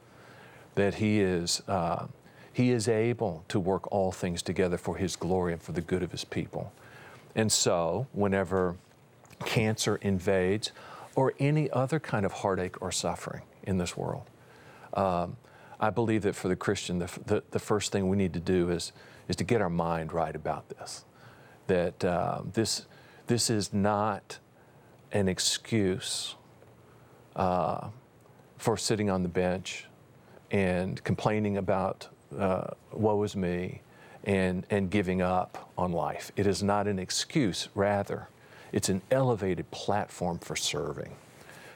that 0.74 0.96
He 0.96 1.20
is. 1.20 1.62
Uh, 1.66 2.06
he 2.52 2.70
is 2.70 2.86
able 2.86 3.44
to 3.48 3.58
work 3.58 3.90
all 3.92 4.12
things 4.12 4.40
together 4.40 4.78
for 4.78 4.96
His 4.96 5.16
glory 5.16 5.52
and 5.52 5.60
for 5.60 5.72
the 5.72 5.80
good 5.80 6.04
of 6.04 6.12
His 6.12 6.24
people. 6.24 6.72
And 7.34 7.50
so, 7.50 8.06
whenever 8.12 8.76
cancer 9.44 9.96
invades 9.96 10.70
or 11.16 11.34
any 11.38 11.70
other 11.70 12.00
kind 12.00 12.26
of 12.26 12.32
heartache 12.32 12.80
or 12.82 12.90
suffering 12.92 13.42
in 13.62 13.78
this 13.78 13.96
world, 13.96 14.24
um, 14.94 15.36
I 15.80 15.90
believe 15.90 16.22
that 16.22 16.34
for 16.34 16.48
the 16.48 16.56
Christian, 16.56 16.98
the, 16.98 17.10
the, 17.26 17.42
the, 17.50 17.58
first 17.58 17.92
thing 17.92 18.08
we 18.08 18.16
need 18.16 18.32
to 18.34 18.40
do 18.40 18.70
is, 18.70 18.92
is 19.28 19.36
to 19.36 19.44
get 19.44 19.60
our 19.60 19.70
mind 19.70 20.12
right 20.12 20.34
about 20.34 20.68
this. 20.68 21.04
That 21.66 22.04
uh, 22.04 22.42
this, 22.52 22.86
this 23.26 23.50
is 23.50 23.72
not 23.72 24.38
an 25.12 25.28
excuse 25.28 26.36
uh, 27.36 27.88
for 28.56 28.76
sitting 28.76 29.10
on 29.10 29.22
the 29.22 29.28
bench 29.28 29.86
and 30.50 31.02
complaining 31.02 31.56
about 31.56 32.08
uh, 32.38 32.68
woe 32.92 33.22
is 33.22 33.36
me, 33.36 33.80
and, 34.24 34.66
and 34.70 34.90
giving 34.90 35.22
up 35.22 35.70
on 35.76 35.92
life. 35.92 36.32
It 36.36 36.46
is 36.46 36.62
not 36.62 36.86
an 36.86 36.98
excuse, 36.98 37.68
rather, 37.74 38.28
it's 38.74 38.88
an 38.88 39.00
elevated 39.12 39.70
platform 39.70 40.38
for 40.40 40.56
serving. 40.56 41.14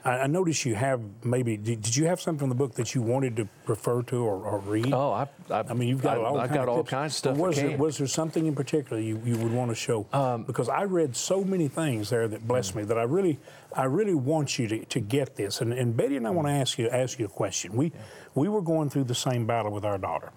I, 0.05 0.11
I 0.11 0.27
noticed 0.27 0.65
you 0.65 0.75
have 0.75 1.01
maybe. 1.25 1.57
Did, 1.57 1.81
did, 1.81 1.97
you 1.97 2.07
have 2.07 2.21
something 2.21 2.41
from 2.41 2.49
the 2.49 2.57
book 2.57 2.75
that 2.75 2.93
you 2.93 3.03
wanted 3.03 3.37
to 3.37 3.49
refer 3.69 4.03
to 4.03 4.17
or, 4.17 4.45
or 4.45 4.59
read? 4.59 4.93
Oh, 4.93 5.13
I, 5.13 5.29
I, 5.49 5.61
I, 5.61 5.75
mean, 5.75 5.89
you've 5.89 6.03
got 6.03 6.19
I, 6.19 6.21
all, 6.23 6.41
I've 6.41 6.53
got 6.53 6.69
all 6.69 6.83
kinds 6.83 7.13
of 7.13 7.17
stuff. 7.17 7.37
Was 7.37 7.55
there, 7.55 7.77
was 7.77 7.99
there 7.99 8.09
something 8.09 8.47
in 8.47 8.57
particular 8.57 9.01
you, 9.01 9.23
you 9.25 9.39
would 9.39 9.53
want 9.53 9.71
to 9.71 9.77
show? 9.77 10.07
Um, 10.13 10.43
because 10.43 10.69
I 10.69 10.85
read 10.85 11.15
so 11.15 11.45
many 11.45 11.69
things 11.69 12.11
there 12.11 12.27
that 12.27 12.49
blessed 12.49 12.71
mm-hmm. 12.71 12.81
me 12.81 12.85
that 12.87 12.99
I 12.99 13.05
really, 13.05 13.39
I 13.73 13.85
really 13.85 14.15
want 14.15 14.59
you 14.59 14.67
to, 14.67 14.85
to 14.87 15.01
get 15.01 15.37
this. 15.37 15.61
And, 15.61 15.73
and 15.73 15.97
Betty 15.97 16.17
and 16.17 16.27
I 16.27 16.31
want 16.31 16.49
to 16.49 16.53
ask 16.53 16.79
you 16.79 16.89
ask 16.89 17.21
you 17.21 17.27
a 17.27 17.29
question. 17.29 17.75
We, 17.77 17.87
yeah. 17.87 18.01
we 18.35 18.49
were 18.49 18.63
going 18.63 18.91
through 18.91 19.05
the 19.05 19.15
same 19.15 19.47
battle 19.47 19.71
with 19.71 19.85
our 19.85 19.99
daughter 19.99 20.33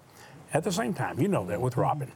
at 0.54 0.62
the 0.62 0.72
same 0.72 0.94
time. 0.94 1.18
You 1.18 1.26
know 1.26 1.44
that 1.46 1.60
with 1.60 1.76
Robin. 1.76 2.12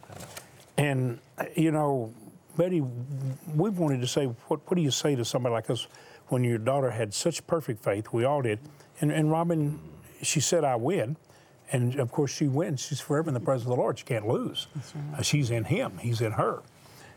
And, 0.79 1.19
you 1.57 1.73
know, 1.73 2.13
Betty, 2.57 2.81
we 2.81 3.71
wanted 3.71 4.01
to 4.01 4.07
say, 4.07 4.27
what, 4.27 4.61
what 4.69 4.77
do 4.77 4.83
you 4.83 4.91
say 4.91 5.15
to 5.15 5.25
somebody 5.25 5.53
like 5.53 5.71
us 5.71 5.87
when 6.29 6.43
your 6.45 6.59
daughter 6.59 6.91
had 6.91 7.13
such 7.15 7.47
perfect 7.47 7.83
faith? 7.83 8.13
We 8.13 8.25
all 8.25 8.43
did. 8.43 8.59
And, 9.01 9.13
and 9.13 9.31
Robin, 9.31 9.79
she 10.23 10.41
said, 10.41 10.65
I 10.65 10.77
win. 10.77 11.17
And 11.73 11.99
of 11.99 12.13
course, 12.13 12.33
she 12.35 12.47
wins. 12.47 12.87
She's 12.87 13.01
forever 13.01 13.29
in 13.29 13.35
the 13.35 13.41
presence 13.41 13.65
of 13.65 13.77
the 13.77 13.83
Lord. 13.83 13.99
She 13.99 14.05
can't 14.05 14.27
lose. 14.27 14.69
Uh, 15.17 15.23
she's 15.23 15.51
in 15.51 15.65
Him, 15.65 15.99
He's 15.99 16.21
in 16.21 16.33
her. 16.33 16.63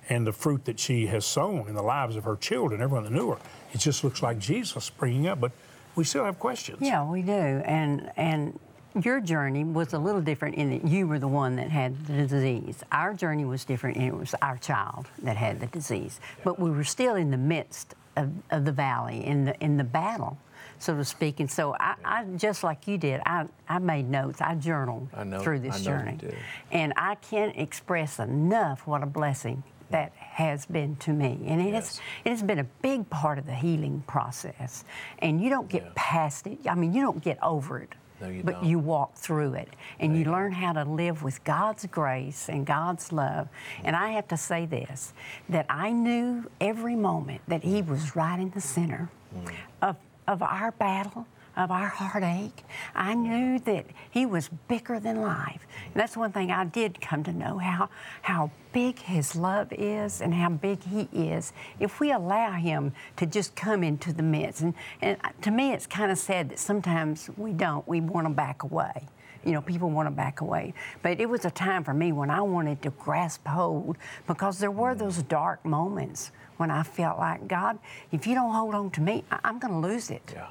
And 0.09 0.25
the 0.25 0.33
fruit 0.33 0.65
that 0.65 0.79
she 0.79 1.05
has 1.05 1.23
sown 1.23 1.67
in 1.67 1.75
the 1.75 1.83
lives 1.83 2.15
of 2.15 2.23
her 2.23 2.35
children, 2.35 2.81
everyone 2.81 3.03
that 3.03 3.13
knew 3.13 3.29
her, 3.29 3.37
it 3.73 3.77
just 3.77 4.03
looks 4.03 4.23
like 4.23 4.39
Jesus 4.39 4.83
springing 4.83 5.27
up. 5.27 5.39
But 5.39 5.51
we 5.95 6.03
still 6.03 6.25
have 6.25 6.39
questions. 6.39 6.79
Yeah, 6.81 7.07
we 7.07 7.21
do. 7.21 7.31
And 7.31 8.11
and 8.17 8.59
your 9.03 9.21
journey 9.21 9.63
was 9.63 9.93
a 9.93 9.99
little 9.99 10.21
different 10.21 10.55
in 10.55 10.69
that 10.71 10.87
you 10.87 11.07
were 11.07 11.19
the 11.19 11.27
one 11.27 11.55
that 11.57 11.69
had 11.69 12.05
the 12.07 12.25
disease. 12.25 12.83
Our 12.91 13.13
journey 13.13 13.45
was 13.45 13.63
different 13.65 13.97
and 13.97 14.07
it 14.07 14.15
was 14.15 14.33
our 14.41 14.57
child 14.57 15.07
that 15.23 15.37
had 15.37 15.59
the 15.59 15.67
disease. 15.67 16.19
But 16.43 16.59
we 16.59 16.71
were 16.71 16.83
still 16.83 17.15
in 17.15 17.31
the 17.31 17.37
midst 17.37 17.93
of, 18.17 18.31
of 18.49 18.65
the 18.65 18.71
valley, 18.71 19.25
in 19.25 19.45
the 19.45 19.55
in 19.63 19.77
the 19.77 19.83
battle, 19.83 20.37
so 20.79 20.95
to 20.95 21.05
speak. 21.05 21.39
And 21.39 21.49
so 21.49 21.75
I, 21.79 21.95
I 22.03 22.23
just 22.35 22.63
like 22.63 22.87
you 22.87 22.97
did, 22.97 23.21
I, 23.25 23.45
I 23.67 23.79
made 23.79 24.09
notes, 24.09 24.41
I 24.41 24.55
journaled 24.55 25.07
I 25.15 25.23
know- 25.23 25.39
through 25.41 25.59
this 25.59 25.75
I 25.75 25.91
know 25.91 25.97
you 25.99 26.17
journey. 26.17 26.35
And 26.71 26.93
I 26.97 27.15
can't 27.15 27.55
express 27.57 28.19
enough 28.19 28.85
what 28.87 29.03
a 29.03 29.05
blessing 29.05 29.63
that 29.91 30.11
has 30.17 30.65
been 30.65 30.95
to 30.97 31.11
me. 31.13 31.39
And 31.47 31.61
it, 31.61 31.71
Yes. 31.73 31.97
has, 31.97 32.01
it 32.25 32.29
has 32.29 32.43
been 32.43 32.59
a 32.59 32.63
big 32.81 33.09
part 33.09 33.37
of 33.39 33.45
the 33.45 33.53
healing 33.55 34.03
process. 34.07 34.83
And 35.19 35.41
you 35.41 35.49
don't 35.49 35.67
get 35.69 35.83
Yeah. 35.83 35.91
past 35.95 36.45
it. 36.47 36.59
I 36.67 36.75
mean, 36.75 36.93
you 36.93 37.01
don't 37.01 37.23
get 37.23 37.37
over 37.43 37.79
it. 37.79 37.93
No, 38.21 38.27
you 38.29 38.43
but 38.43 38.51
don't. 38.55 38.65
you 38.65 38.79
walk 38.79 39.15
through 39.15 39.53
it 39.53 39.69
and 39.99 40.13
you 40.13 40.25
you 40.25 40.31
learn 40.31 40.51
how 40.51 40.73
to 40.73 40.83
live 40.83 41.23
with 41.23 41.43
God's 41.43 41.85
grace 41.85 42.49
and 42.49 42.65
God's 42.65 43.11
love. 43.13 43.47
And 43.83 43.95
I 43.95 44.09
have 44.11 44.27
to 44.29 44.37
say 44.37 44.65
this 44.65 45.13
that 45.47 45.65
I 45.69 45.91
knew 45.91 46.49
every 46.59 46.95
moment 46.95 47.41
that 47.47 47.63
He 47.63 47.81
was 47.81 48.15
right 48.15 48.39
in 48.39 48.49
the 48.51 48.61
center 48.61 49.09
Mm. 49.35 49.53
of, 49.83 49.95
of 50.27 50.41
our 50.41 50.71
battle, 50.71 51.27
of 51.57 51.71
our 51.71 51.87
heartache. 51.87 52.63
I 52.95 53.13
knew 53.13 53.59
that 53.59 53.85
He 54.09 54.25
was 54.25 54.49
bigger 54.67 54.99
than 54.99 55.21
life. 55.21 55.65
And 55.85 55.95
that's 55.95 56.15
one 56.17 56.31
thing 56.31 56.51
I 56.51 56.65
did 56.65 57.01
come 57.01 57.23
to 57.23 57.31
know 57.33 57.57
how, 57.57 57.89
how 58.21 58.51
big 58.73 58.99
His 58.99 59.35
love 59.35 59.71
is 59.71 60.21
and 60.21 60.33
how 60.33 60.49
big 60.49 60.83
He 60.83 61.07
is 61.13 61.53
if 61.79 61.99
we 61.99 62.11
allow 62.11 62.51
Him 62.51 62.93
to 63.17 63.25
just 63.25 63.55
come 63.55 63.83
into 63.83 64.13
the 64.13 64.23
midst. 64.23 64.61
And, 64.61 64.73
and 65.01 65.17
to 65.41 65.51
me, 65.51 65.73
it's 65.73 65.87
kind 65.87 66.11
of 66.11 66.17
sad 66.17 66.49
that 66.49 66.59
sometimes 66.59 67.29
we 67.37 67.51
don't. 67.53 67.87
We 67.87 68.01
want 68.01 68.27
to 68.27 68.33
back 68.33 68.63
away. 68.63 69.07
You 69.45 69.53
know, 69.53 69.61
people 69.61 69.89
want 69.89 70.07
to 70.07 70.11
back 70.11 70.41
away. 70.41 70.73
But 71.01 71.19
it 71.21 71.29
was 71.29 71.45
a 71.45 71.51
time 71.51 71.83
for 71.83 71.93
me 71.93 72.11
when 72.11 72.29
I 72.29 72.41
wanted 72.41 72.81
to 72.81 72.89
grasp 72.91 73.47
hold 73.47 73.97
because 74.27 74.59
there 74.59 74.71
were 74.71 74.95
those 74.95 75.23
dark 75.23 75.63
moments 75.63 76.31
when 76.57 76.69
I 76.69 76.83
felt 76.83 77.17
like, 77.19 77.47
God, 77.47 77.79
if 78.11 78.27
you 78.27 78.35
don't 78.35 78.53
hold 78.53 78.75
on 78.75 78.89
to 78.91 79.01
me, 79.01 79.23
I- 79.31 79.39
I'm 79.45 79.59
going 79.59 79.81
to 79.81 79.87
lose 79.87 80.09
it. 80.09 80.33
Yeah. 80.35 80.47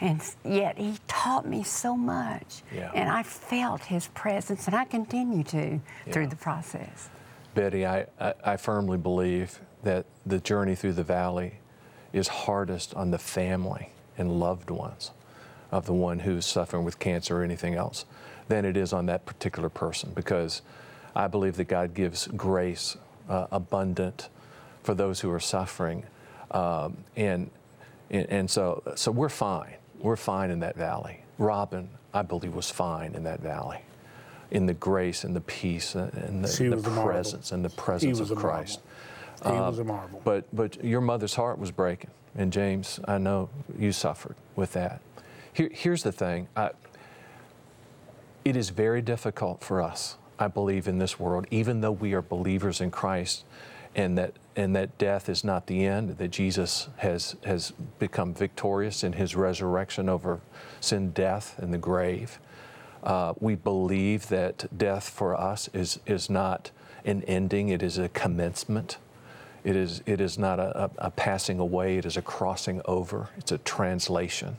And 0.00 0.20
yet 0.44 0.78
He 0.78 0.94
taught 1.08 1.46
me 1.46 1.62
so 1.62 1.96
much. 1.96 2.62
Yeah. 2.74 2.90
And 2.94 3.08
I 3.08 3.22
felt 3.22 3.84
His 3.84 4.08
presence, 4.08 4.66
and 4.66 4.76
I 4.76 4.84
continue 4.84 5.44
to 5.44 5.80
through 6.10 6.28
the 6.28 6.36
process. 6.36 7.08
Betty, 7.54 7.86
I, 7.86 8.06
I, 8.20 8.34
I 8.44 8.56
firmly 8.56 8.98
believe 8.98 9.60
that 9.82 10.04
the 10.26 10.38
journey 10.40 10.74
through 10.74 10.92
the 10.92 11.04
valley 11.04 11.54
is 12.12 12.28
hardest 12.28 12.94
on 12.94 13.10
the 13.10 13.18
family 13.18 13.92
and 14.18 14.38
loved 14.40 14.70
ones 14.70 15.10
of 15.70 15.86
the 15.86 15.92
one 15.92 16.20
who's 16.20 16.46
suffering 16.46 16.84
with 16.84 16.98
cancer 16.98 17.40
or 17.40 17.42
anything 17.42 17.74
else 17.74 18.04
than 18.48 18.64
it 18.64 18.76
is 18.76 18.92
on 18.92 19.06
that 19.06 19.26
particular 19.26 19.68
person 19.68 20.12
because 20.14 20.62
I 21.14 21.26
believe 21.28 21.56
that 21.56 21.64
God 21.64 21.94
gives 21.94 22.26
grace 22.28 22.96
uh, 23.28 23.46
abundant 23.50 24.28
for 24.82 24.94
those 24.94 25.20
who 25.20 25.30
are 25.30 25.40
suffering. 25.40 26.04
Um, 26.50 26.98
and, 27.16 27.50
and, 28.10 28.26
and 28.26 28.50
so, 28.50 28.82
so 28.94 29.10
we're 29.10 29.28
fine. 29.28 29.74
We're 30.00 30.16
fine 30.16 30.50
in 30.50 30.60
that 30.60 30.76
valley. 30.76 31.20
Robin, 31.38 31.88
I 32.14 32.22
believe, 32.22 32.54
was 32.54 32.70
fine 32.70 33.14
in 33.14 33.24
that 33.24 33.40
valley 33.40 33.80
in 34.50 34.66
the 34.66 34.74
grace 34.74 35.24
and 35.24 35.34
the 35.34 35.40
peace 35.40 35.94
and 35.94 36.12
and 36.14 36.44
the, 36.44 36.70
was 36.70 36.82
the 36.82 37.02
presence 37.02 37.52
and 37.52 37.64
the 37.64 37.70
presence 37.70 38.20
of 38.20 38.34
Christ. 38.36 38.80
He 39.44 39.50
Uh, 39.50 39.68
was 39.70 39.78
a 39.78 39.84
marvel. 39.84 40.20
But 40.24 40.44
but 40.54 40.82
your 40.84 41.00
mother's 41.00 41.34
heart 41.34 41.58
was 41.58 41.70
breaking, 41.70 42.10
and 42.36 42.52
James, 42.52 43.00
I 43.06 43.18
know 43.18 43.48
you 43.78 43.92
suffered 43.92 44.36
with 44.54 44.72
that. 44.72 45.00
Here, 45.52 45.70
here's 45.72 46.02
the 46.02 46.12
thing: 46.12 46.48
I, 46.56 46.70
it 48.44 48.56
is 48.56 48.70
very 48.70 49.02
difficult 49.02 49.62
for 49.62 49.82
us, 49.82 50.16
I 50.38 50.48
believe, 50.48 50.88
in 50.88 50.98
this 50.98 51.18
world, 51.18 51.46
even 51.50 51.80
though 51.80 51.92
we 51.92 52.14
are 52.14 52.22
believers 52.22 52.80
in 52.80 52.90
Christ, 52.90 53.44
and 53.96 54.16
that 54.18 54.34
and 54.54 54.74
that 54.76 54.96
death 54.98 55.28
is 55.28 55.42
not 55.42 55.66
the 55.66 55.84
end. 55.84 56.18
That 56.18 56.28
Jesus 56.28 56.88
has 56.98 57.34
has 57.44 57.72
become 57.98 58.32
victorious 58.34 59.02
in 59.02 59.14
His 59.14 59.34
resurrection 59.34 60.08
over 60.08 60.40
sin, 60.80 61.10
death, 61.10 61.58
and 61.58 61.74
the 61.74 61.78
grave. 61.78 62.38
Uh, 63.02 63.34
we 63.38 63.54
believe 63.54 64.28
that 64.28 64.66
death 64.76 65.08
for 65.08 65.38
us 65.38 65.68
is, 65.72 66.00
is 66.06 66.28
not 66.28 66.72
an 67.04 67.22
ending, 67.22 67.68
it 67.68 67.80
is 67.80 67.98
a 67.98 68.08
commencement. 68.08 68.98
It 69.62 69.76
is, 69.76 70.02
it 70.06 70.20
is 70.20 70.38
not 70.38 70.58
a, 70.58 70.90
a, 70.98 71.10
passing 71.10 71.58
away, 71.58 71.98
it 71.98 72.06
is 72.06 72.16
a 72.16 72.22
crossing 72.22 72.82
over, 72.84 73.30
it's 73.36 73.52
a 73.52 73.58
translation. 73.58 74.58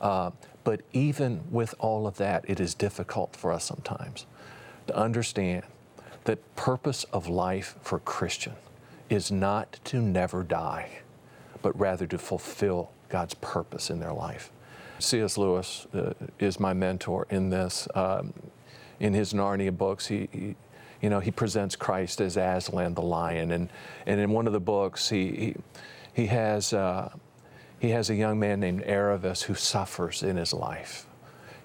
Uh, 0.00 0.30
but 0.62 0.82
even 0.92 1.42
with 1.50 1.74
all 1.78 2.06
of 2.06 2.16
that, 2.18 2.44
it 2.48 2.60
is 2.60 2.74
difficult 2.74 3.34
for 3.36 3.52
us 3.52 3.64
sometimes 3.64 4.26
to 4.86 4.96
understand 4.96 5.64
that 6.26 6.56
purpose 6.56 7.04
of 7.12 7.28
life 7.28 7.76
for 7.82 7.98
Christian 7.98 8.54
is 9.08 9.30
not 9.32 9.80
to 9.84 10.00
never 10.00 10.42
die, 10.42 11.00
but 11.62 11.78
rather 11.78 12.06
to 12.06 12.18
fulfill 12.18 12.90
God's 13.08 13.34
purpose 13.34 13.90
in 13.90 14.00
their 14.00 14.12
life. 14.12 14.50
C.S. 14.98 15.36
Lewis 15.38 15.86
uh, 15.94 16.12
is 16.38 16.58
my 16.58 16.72
mentor 16.72 17.26
in 17.30 17.50
this. 17.50 17.88
Um, 17.94 18.32
in 18.98 19.12
his 19.12 19.32
Narnia 19.32 19.76
books, 19.76 20.06
he, 20.06 20.28
he, 20.32 20.56
you 21.02 21.10
know, 21.10 21.20
he 21.20 21.30
presents 21.30 21.76
Christ 21.76 22.20
as 22.20 22.36
Aslan 22.36 22.94
the 22.94 23.02
lion, 23.02 23.52
and, 23.52 23.68
and 24.06 24.20
in 24.20 24.30
one 24.30 24.46
of 24.46 24.52
the 24.52 24.60
books, 24.60 25.08
he, 25.08 25.28
he, 25.28 25.56
he 26.14 26.26
has 26.26 26.72
uh, 26.72 27.10
he 27.78 27.90
has 27.90 28.08
a 28.08 28.14
young 28.14 28.38
man 28.38 28.60
named 28.60 28.84
Aravis 28.84 29.42
who 29.42 29.54
suffers 29.54 30.22
in 30.22 30.36
his 30.36 30.52
life. 30.54 31.06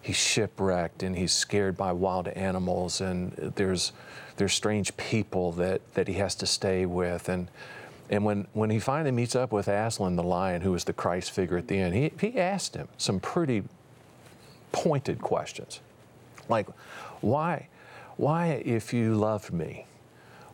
He's 0.02 0.18
shipwrecked 0.18 1.04
and 1.04 1.16
he's 1.16 1.32
scared 1.32 1.78
by 1.78 1.94
wild 1.94 2.28
animals, 2.28 3.02
and 3.02 3.32
there's 3.56 3.94
there's 4.38 4.54
strange 4.54 4.96
people 4.98 5.52
that, 5.54 5.82
that 5.94 6.08
he 6.08 6.16
has 6.16 6.36
to 6.36 6.46
stay 6.46 6.86
with, 6.86 7.30
and 7.30 7.48
and 8.12 8.26
when, 8.26 8.46
when 8.52 8.70
he 8.70 8.80
finally 8.80 9.12
meets 9.12 9.38
up 9.38 9.54
with 9.54 9.70
Aslan 9.70 10.18
the 10.18 10.24
lion, 10.24 10.62
who 10.62 10.76
is 10.76 10.84
the 10.84 10.92
Christ 10.92 11.32
figure 11.32 11.58
at 11.58 11.70
the 11.70 11.78
end, 11.78 11.96
he, 11.96 12.12
he 12.20 12.38
asked 12.38 12.76
him 12.76 12.90
some 12.98 13.22
pretty 13.22 13.64
pointed 14.74 15.22
questions. 15.22 15.80
Like, 16.50 16.68
why, 17.22 17.70
why, 18.18 18.62
if 18.66 18.94
you 18.94 19.16
loved 19.16 19.54
me, 19.54 19.86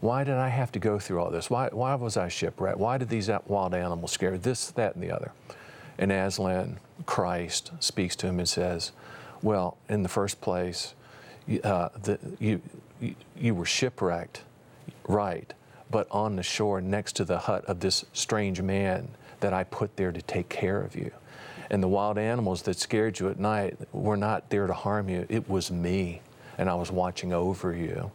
why 0.01 0.23
did 0.23 0.35
I 0.35 0.49
have 0.49 0.71
to 0.73 0.79
go 0.79 0.99
through 0.99 1.19
all 1.19 1.31
this? 1.31 1.49
Why, 1.49 1.69
why 1.71 1.95
was 1.95 2.15
I 2.15 2.27
shipwrecked? 2.27 2.77
Why 2.77 2.99
did 2.99 3.09
these 3.09 3.27
wild 3.47 3.73
animals 3.73 4.11
scare 4.11 4.37
this, 4.37 4.69
that, 4.71 4.93
and 4.93 5.03
the 5.03 5.09
other? 5.09 5.31
And 5.97 6.11
Aslan, 6.11 6.77
Christ, 7.07 7.71
speaks 7.79 8.15
to 8.17 8.27
him 8.27 8.37
and 8.37 8.47
says, 8.47 8.91
Well, 9.41 9.77
in 9.89 10.03
the 10.03 10.09
first 10.09 10.41
place, 10.41 10.93
uh, 11.63 11.89
the, 12.03 12.19
you, 12.39 12.61
you, 13.35 13.55
were 13.55 13.65
shipwrecked, 13.65 14.41
right, 15.07 15.53
but 15.89 16.07
on 16.11 16.35
the 16.35 16.43
shore 16.43 16.81
next 16.81 17.15
to 17.17 17.25
the 17.25 17.39
hut 17.39 17.65
of 17.65 17.79
this 17.79 18.05
strange 18.13 18.61
man 18.61 19.09
that 19.39 19.53
I 19.53 19.63
put 19.63 19.95
there 19.95 20.11
to 20.11 20.21
take 20.21 20.49
care 20.49 20.81
of 20.81 20.95
you. 20.95 21.11
And 21.69 21.83
the 21.83 21.87
wild 21.87 22.17
animals 22.17 22.61
that 22.63 22.79
scared 22.79 23.19
you 23.19 23.29
at 23.29 23.39
night 23.39 23.77
were 23.91 24.17
not 24.17 24.49
there 24.49 24.67
to 24.67 24.73
harm 24.73 25.09
you, 25.09 25.25
it 25.29 25.49
was 25.49 25.69
me, 25.71 26.21
and 26.57 26.69
I 26.69 26.75
was 26.75 26.91
watching 26.91 27.33
over 27.33 27.73
you. 27.73 28.11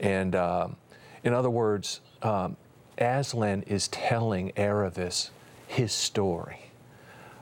And 0.00 0.34
um, 0.34 0.76
in 1.24 1.32
other 1.32 1.50
words, 1.50 2.00
um, 2.22 2.56
Aslan 2.98 3.62
is 3.62 3.88
telling 3.88 4.52
Aravis 4.52 5.30
his 5.66 5.92
story. 5.92 6.70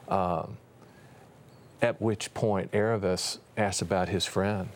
Um, 0.08 0.56
at 1.82 2.00
which 2.00 2.32
point, 2.32 2.72
Aravis 2.72 3.38
asks 3.56 3.82
about 3.82 4.08
his 4.08 4.24
friend. 4.24 4.70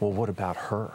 Well, 0.00 0.12
what 0.12 0.28
about 0.28 0.56
her? 0.56 0.90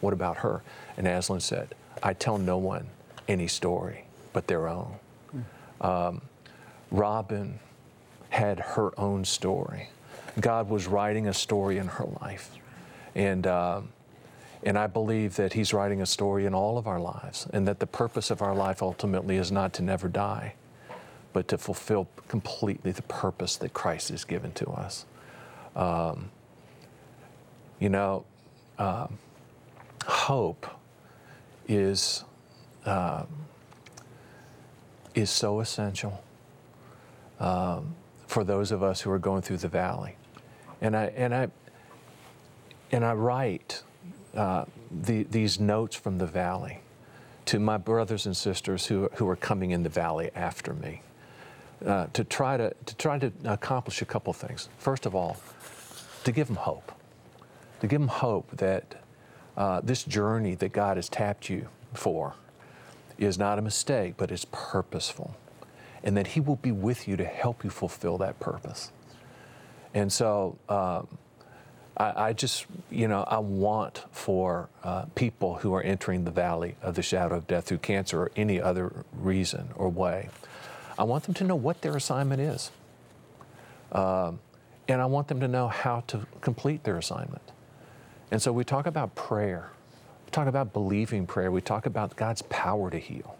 What 0.00 0.12
about 0.12 0.38
her? 0.38 0.62
And 0.96 1.06
Aslan 1.06 1.40
said, 1.40 1.74
I 2.02 2.14
tell 2.14 2.38
no 2.38 2.56
one 2.58 2.86
any 3.28 3.46
story 3.46 4.04
but 4.32 4.46
their 4.46 4.68
own. 4.68 4.94
Um, 5.80 6.22
Robin 6.90 7.58
had 8.30 8.60
her 8.60 8.98
own 8.98 9.24
story. 9.24 9.88
God 10.38 10.68
was 10.68 10.86
writing 10.86 11.26
a 11.26 11.34
story 11.34 11.78
in 11.78 11.88
her 11.88 12.06
life. 12.20 12.50
And, 13.14 13.46
um, 13.46 13.88
and 14.62 14.78
I 14.78 14.86
believe 14.86 15.36
that 15.36 15.54
He's 15.54 15.72
writing 15.72 16.00
a 16.02 16.06
story 16.06 16.46
in 16.46 16.54
all 16.54 16.78
of 16.78 16.86
our 16.86 17.00
lives, 17.00 17.46
and 17.52 17.66
that 17.66 17.80
the 17.80 17.86
purpose 17.86 18.30
of 18.30 18.42
our 18.42 18.54
life 18.54 18.82
ultimately 18.82 19.36
is 19.36 19.50
not 19.50 19.72
to 19.74 19.82
never 19.82 20.08
die, 20.08 20.54
but 21.32 21.48
to 21.48 21.58
fulfill 21.58 22.08
completely 22.28 22.92
the 22.92 23.02
purpose 23.02 23.56
that 23.56 23.72
Christ 23.72 24.10
has 24.10 24.24
given 24.24 24.52
to 24.52 24.66
us. 24.70 25.06
Um, 25.74 26.30
you 27.78 27.88
know, 27.88 28.24
um, 28.78 29.18
hope 30.06 30.66
is 31.68 32.24
um, 32.86 33.26
is 35.14 35.30
so 35.30 35.60
essential 35.60 36.22
um, 37.38 37.94
for 38.26 38.44
those 38.44 38.70
of 38.70 38.82
us 38.82 39.00
who 39.00 39.10
are 39.10 39.18
going 39.18 39.42
through 39.42 39.58
the 39.58 39.68
valley, 39.68 40.16
and 40.80 40.96
I 40.96 41.06
and 41.16 41.34
I 41.34 41.48
and 42.92 43.04
I 43.04 43.12
write 43.12 43.82
uh, 44.34 44.64
the, 44.90 45.24
these 45.24 45.60
notes 45.60 45.96
from 45.96 46.18
the 46.18 46.26
valley 46.26 46.80
to 47.46 47.58
my 47.58 47.76
brothers 47.76 48.26
and 48.26 48.36
sisters 48.36 48.86
who, 48.86 49.08
who 49.14 49.28
are 49.28 49.36
coming 49.36 49.70
in 49.70 49.82
the 49.82 49.88
valley 49.88 50.30
after 50.34 50.74
me 50.74 51.02
uh, 51.84 52.06
to, 52.12 52.24
try 52.24 52.56
to, 52.56 52.72
to 52.86 52.94
try 52.96 53.18
to 53.18 53.32
accomplish 53.44 54.02
a 54.02 54.04
couple 54.04 54.32
things. 54.32 54.68
First 54.78 55.06
of 55.06 55.14
all, 55.14 55.36
to 56.24 56.32
give 56.32 56.46
them 56.46 56.56
hope, 56.56 56.92
to 57.80 57.86
give 57.86 58.00
them 58.00 58.08
hope 58.08 58.50
that 58.56 59.02
uh, 59.60 59.78
this 59.82 60.04
journey 60.04 60.54
that 60.54 60.72
God 60.72 60.96
has 60.96 61.10
tapped 61.10 61.50
you 61.50 61.68
for 61.92 62.32
is 63.18 63.36
not 63.36 63.58
a 63.58 63.62
mistake, 63.62 64.14
but 64.16 64.30
is 64.30 64.46
purposeful, 64.46 65.36
and 66.02 66.16
that 66.16 66.28
He 66.28 66.40
will 66.40 66.56
be 66.56 66.72
with 66.72 67.06
you 67.06 67.14
to 67.18 67.26
help 67.26 67.62
you 67.62 67.68
fulfill 67.68 68.16
that 68.16 68.40
purpose. 68.40 68.90
And 69.92 70.10
so, 70.10 70.56
um, 70.70 71.08
I, 71.94 72.28
I, 72.28 72.32
just, 72.32 72.64
you 72.90 73.06
know, 73.06 73.22
I 73.24 73.38
want 73.38 74.06
for 74.12 74.70
uh, 74.82 75.04
people 75.14 75.56
who 75.56 75.74
are 75.74 75.82
entering 75.82 76.24
the 76.24 76.30
valley 76.30 76.76
of 76.80 76.94
the 76.94 77.02
shadow 77.02 77.36
of 77.36 77.46
death 77.46 77.66
through 77.66 77.78
cancer 77.78 78.18
or 78.18 78.30
any 78.36 78.58
other 78.58 79.04
reason 79.12 79.68
or 79.74 79.90
way, 79.90 80.30
I 80.98 81.02
want 81.02 81.24
them 81.24 81.34
to 81.34 81.44
know 81.44 81.56
what 81.56 81.82
their 81.82 81.94
assignment 81.98 82.40
is. 82.40 82.70
Um, 83.92 84.38
and 84.88 85.02
I 85.02 85.04
want 85.04 85.28
them 85.28 85.40
to 85.40 85.48
know 85.48 85.68
how 85.68 86.00
to 86.06 86.26
complete 86.40 86.84
their 86.84 86.96
assignment. 86.96 87.42
And 88.30 88.40
so 88.40 88.52
we 88.52 88.64
talk 88.64 88.86
about 88.86 89.14
prayer. 89.14 89.70
We 90.26 90.30
talk 90.30 90.46
about 90.46 90.72
believing 90.72 91.26
prayer. 91.26 91.50
We 91.50 91.60
talk 91.60 91.86
about 91.86 92.16
God's 92.16 92.42
power 92.42 92.90
to 92.90 92.98
heal. 92.98 93.36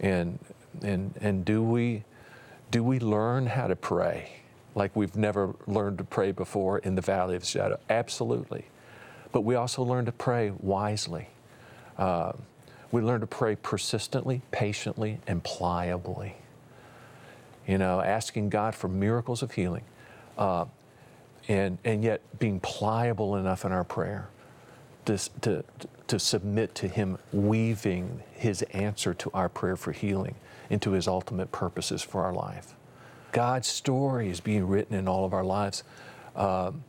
And, 0.00 0.38
and, 0.82 1.14
and 1.20 1.44
do, 1.44 1.62
we, 1.62 2.04
do 2.70 2.82
we 2.82 2.98
learn 2.98 3.46
how 3.46 3.66
to 3.66 3.76
pray 3.76 4.30
like 4.74 4.96
we've 4.96 5.16
never 5.16 5.54
learned 5.66 5.98
to 5.98 6.04
pray 6.04 6.32
before 6.32 6.78
in 6.78 6.94
the 6.94 7.02
valley 7.02 7.36
of 7.36 7.42
the 7.42 7.46
shadow? 7.46 7.78
Absolutely. 7.90 8.64
But 9.30 9.42
we 9.42 9.54
also 9.54 9.82
learn 9.82 10.06
to 10.06 10.12
pray 10.12 10.52
wisely. 10.60 11.28
Uh, 11.98 12.32
we 12.90 13.00
learn 13.00 13.20
to 13.20 13.26
pray 13.26 13.56
persistently, 13.56 14.42
patiently, 14.50 15.18
and 15.26 15.42
pliably. 15.42 16.34
You 17.66 17.78
know, 17.78 18.00
asking 18.00 18.50
God 18.50 18.74
for 18.74 18.88
miracles 18.88 19.42
of 19.42 19.52
healing, 19.52 19.84
uh, 20.36 20.66
and, 21.48 21.78
and 21.84 22.04
yet 22.04 22.20
being 22.38 22.60
pliable 22.60 23.36
enough 23.36 23.64
in 23.64 23.72
our 23.72 23.84
prayer 23.84 24.28
to, 25.04 25.18
to, 25.40 25.64
to 26.06 26.18
submit 26.18 26.74
to 26.76 26.88
Him 26.88 27.18
weaving 27.32 28.22
His 28.32 28.62
answer 28.62 29.14
to 29.14 29.30
our 29.34 29.48
prayer 29.48 29.76
for 29.76 29.92
healing 29.92 30.36
into 30.70 30.92
His 30.92 31.08
ultimate 31.08 31.52
purposes 31.52 32.02
for 32.02 32.24
our 32.24 32.32
life. 32.32 32.74
God's 33.32 33.68
story 33.68 34.28
is 34.28 34.40
being 34.40 34.68
written 34.68 34.96
in 34.96 35.08
all 35.08 35.24
of 35.24 35.32
our 35.32 35.44
lives. 35.44 35.82
Um, 36.36 36.84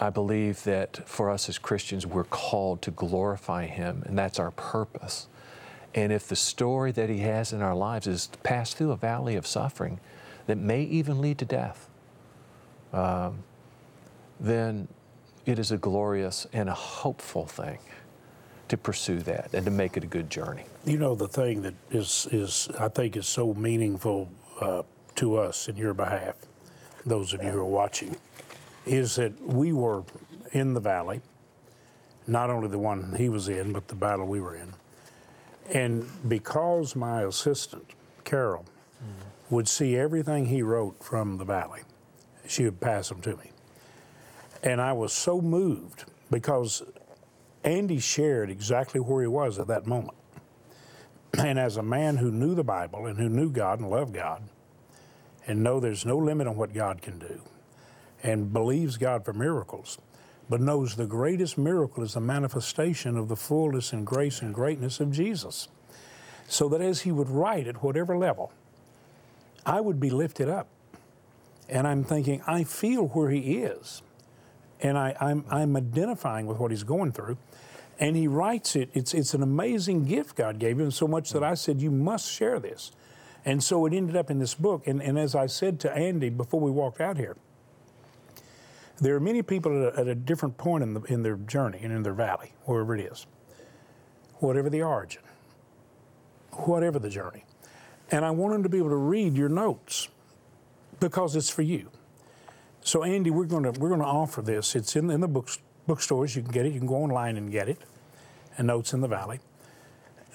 I 0.00 0.10
believe 0.10 0.64
that 0.64 1.08
for 1.08 1.30
us 1.30 1.48
as 1.48 1.58
Christians, 1.58 2.06
we're 2.06 2.24
called 2.24 2.82
to 2.82 2.90
glorify 2.90 3.66
Him, 3.66 4.02
and 4.06 4.18
that's 4.18 4.38
our 4.38 4.50
purpose. 4.50 5.28
And 5.94 6.10
if 6.10 6.26
the 6.26 6.36
story 6.36 6.90
that 6.92 7.08
He 7.08 7.18
has 7.18 7.52
in 7.52 7.62
our 7.62 7.74
lives 7.74 8.06
is 8.06 8.26
to 8.28 8.38
pass 8.38 8.74
through 8.74 8.92
a 8.92 8.96
valley 8.96 9.36
of 9.36 9.46
suffering 9.46 10.00
that 10.46 10.56
may 10.56 10.82
even 10.82 11.20
lead 11.20 11.38
to 11.38 11.44
death, 11.44 11.88
um, 12.92 13.44
then 14.42 14.88
it 15.46 15.58
is 15.58 15.70
a 15.72 15.78
glorious 15.78 16.46
and 16.52 16.68
a 16.68 16.74
hopeful 16.74 17.46
thing 17.46 17.78
to 18.68 18.76
pursue 18.76 19.20
that 19.20 19.50
and 19.54 19.64
to 19.64 19.70
make 19.70 19.96
it 19.96 20.04
a 20.04 20.06
good 20.06 20.28
journey. 20.28 20.64
You 20.84 20.98
know, 20.98 21.14
the 21.14 21.28
thing 21.28 21.62
that 21.62 21.74
is, 21.90 22.26
is 22.32 22.68
I 22.78 22.88
think 22.88 23.16
is 23.16 23.26
so 23.26 23.54
meaningful 23.54 24.28
uh, 24.60 24.82
to 25.16 25.36
us 25.36 25.68
in 25.68 25.76
your 25.76 25.94
behalf, 25.94 26.34
those 27.06 27.32
of 27.32 27.42
you 27.42 27.50
who 27.50 27.58
are 27.58 27.64
watching, 27.64 28.16
is 28.84 29.14
that 29.16 29.40
we 29.40 29.72
were 29.72 30.02
in 30.52 30.74
the 30.74 30.80
valley, 30.80 31.20
not 32.26 32.50
only 32.50 32.68
the 32.68 32.78
one 32.78 33.14
he 33.16 33.28
was 33.28 33.48
in, 33.48 33.72
but 33.72 33.88
the 33.88 33.94
battle 33.94 34.26
we 34.26 34.40
were 34.40 34.56
in. 34.56 34.72
And 35.72 36.08
because 36.28 36.96
my 36.96 37.22
assistant, 37.22 37.86
Carol, 38.24 38.64
mm-hmm. 38.64 39.54
would 39.54 39.68
see 39.68 39.96
everything 39.96 40.46
he 40.46 40.62
wrote 40.62 41.02
from 41.02 41.38
the 41.38 41.44
valley, 41.44 41.82
she 42.48 42.64
would 42.64 42.80
pass 42.80 43.08
them 43.08 43.20
to 43.22 43.36
me. 43.36 43.51
And 44.62 44.80
I 44.80 44.92
was 44.92 45.12
so 45.12 45.40
moved 45.40 46.04
because 46.30 46.82
Andy 47.64 47.98
shared 47.98 48.50
exactly 48.50 49.00
where 49.00 49.22
he 49.22 49.28
was 49.28 49.58
at 49.58 49.66
that 49.68 49.86
moment. 49.86 50.16
And 51.38 51.58
as 51.58 51.76
a 51.76 51.82
man 51.82 52.18
who 52.18 52.30
knew 52.30 52.54
the 52.54 52.64
Bible 52.64 53.06
and 53.06 53.18
who 53.18 53.28
knew 53.28 53.50
God 53.50 53.80
and 53.80 53.90
loved 53.90 54.14
God, 54.14 54.42
and 55.46 55.62
know 55.62 55.80
there's 55.80 56.06
no 56.06 56.16
limit 56.16 56.46
on 56.46 56.56
what 56.56 56.72
God 56.72 57.02
can 57.02 57.18
do, 57.18 57.42
and 58.22 58.52
believes 58.52 58.96
God 58.96 59.24
for 59.24 59.32
miracles, 59.32 59.98
but 60.48 60.60
knows 60.60 60.94
the 60.94 61.06
greatest 61.06 61.56
miracle 61.58 62.02
is 62.02 62.14
the 62.14 62.20
manifestation 62.20 63.16
of 63.16 63.28
the 63.28 63.36
fullness 63.36 63.92
and 63.92 64.06
grace 64.06 64.42
and 64.42 64.54
greatness 64.54 65.00
of 65.00 65.10
Jesus. 65.10 65.68
So 66.46 66.68
that 66.68 66.80
as 66.80 67.00
he 67.00 67.10
would 67.10 67.30
write 67.30 67.66
at 67.66 67.82
whatever 67.82 68.16
level, 68.16 68.52
I 69.64 69.80
would 69.80 69.98
be 69.98 70.10
lifted 70.10 70.48
up. 70.48 70.68
And 71.68 71.86
I'm 71.86 72.04
thinking, 72.04 72.42
I 72.46 72.64
feel 72.64 73.08
where 73.08 73.30
he 73.30 73.58
is 73.58 74.02
and 74.82 74.98
I, 74.98 75.10
am 75.20 75.44
I'm, 75.50 75.76
I'm 75.76 75.76
identifying 75.76 76.46
with 76.46 76.58
what 76.58 76.70
he's 76.70 76.82
going 76.82 77.12
through. 77.12 77.38
And 77.98 78.16
he 78.16 78.26
writes 78.26 78.74
it. 78.74 78.90
It's, 78.94 79.14
it's 79.14 79.32
an 79.32 79.42
amazing 79.42 80.04
gift 80.06 80.36
God 80.36 80.58
gave 80.58 80.80
him, 80.80 80.90
so 80.90 81.06
much 81.06 81.30
that 81.30 81.44
I 81.44 81.54
said, 81.54 81.80
You 81.80 81.90
must 81.90 82.30
share 82.30 82.58
this. 82.58 82.90
And 83.44 83.62
so 83.62 83.86
it 83.86 83.92
ended 83.92 84.16
up 84.16 84.30
in 84.30 84.38
this 84.38 84.54
book. 84.54 84.86
And, 84.86 85.02
and 85.02 85.18
as 85.18 85.34
I 85.34 85.46
said 85.46 85.80
to 85.80 85.92
Andy 85.92 86.28
before 86.28 86.60
we 86.60 86.70
walked 86.70 87.00
out 87.00 87.16
here, 87.16 87.36
there 89.00 89.16
are 89.16 89.20
many 89.20 89.42
people 89.42 89.86
at 89.86 89.94
a, 89.94 90.00
at 90.00 90.08
a 90.08 90.14
different 90.14 90.58
point 90.58 90.82
in, 90.82 90.94
the, 90.94 91.00
in 91.02 91.22
their 91.22 91.36
journey 91.36 91.80
and 91.82 91.92
in 91.92 92.02
their 92.02 92.12
valley, 92.12 92.52
wherever 92.64 92.94
it 92.96 93.00
is, 93.00 93.26
whatever 94.38 94.70
the 94.70 94.82
origin, 94.82 95.22
whatever 96.52 96.98
the 96.98 97.10
journey. 97.10 97.44
And 98.10 98.24
I 98.24 98.30
want 98.30 98.52
them 98.52 98.62
to 98.62 98.68
be 98.68 98.78
able 98.78 98.90
to 98.90 98.96
read 98.96 99.36
your 99.36 99.48
notes 99.48 100.08
because 101.00 101.34
it's 101.34 101.50
for 101.50 101.62
you. 101.62 101.90
So 102.84 103.04
Andy, 103.04 103.30
we're 103.30 103.44
going 103.44 103.62
to 103.62 103.70
we're 103.78 103.88
going 103.88 104.00
to 104.00 104.06
offer 104.06 104.42
this. 104.42 104.74
It's 104.74 104.96
in 104.96 105.10
in 105.10 105.20
the 105.20 105.28
books 105.28 105.58
bookstores. 105.86 106.34
You 106.34 106.42
can 106.42 106.52
get 106.52 106.66
it. 106.66 106.72
You 106.72 106.78
can 106.78 106.88
go 106.88 106.96
online 106.96 107.36
and 107.36 107.50
get 107.50 107.68
it. 107.68 107.78
And 108.58 108.66
Notes 108.66 108.92
in 108.92 109.00
the 109.00 109.08
Valley. 109.08 109.40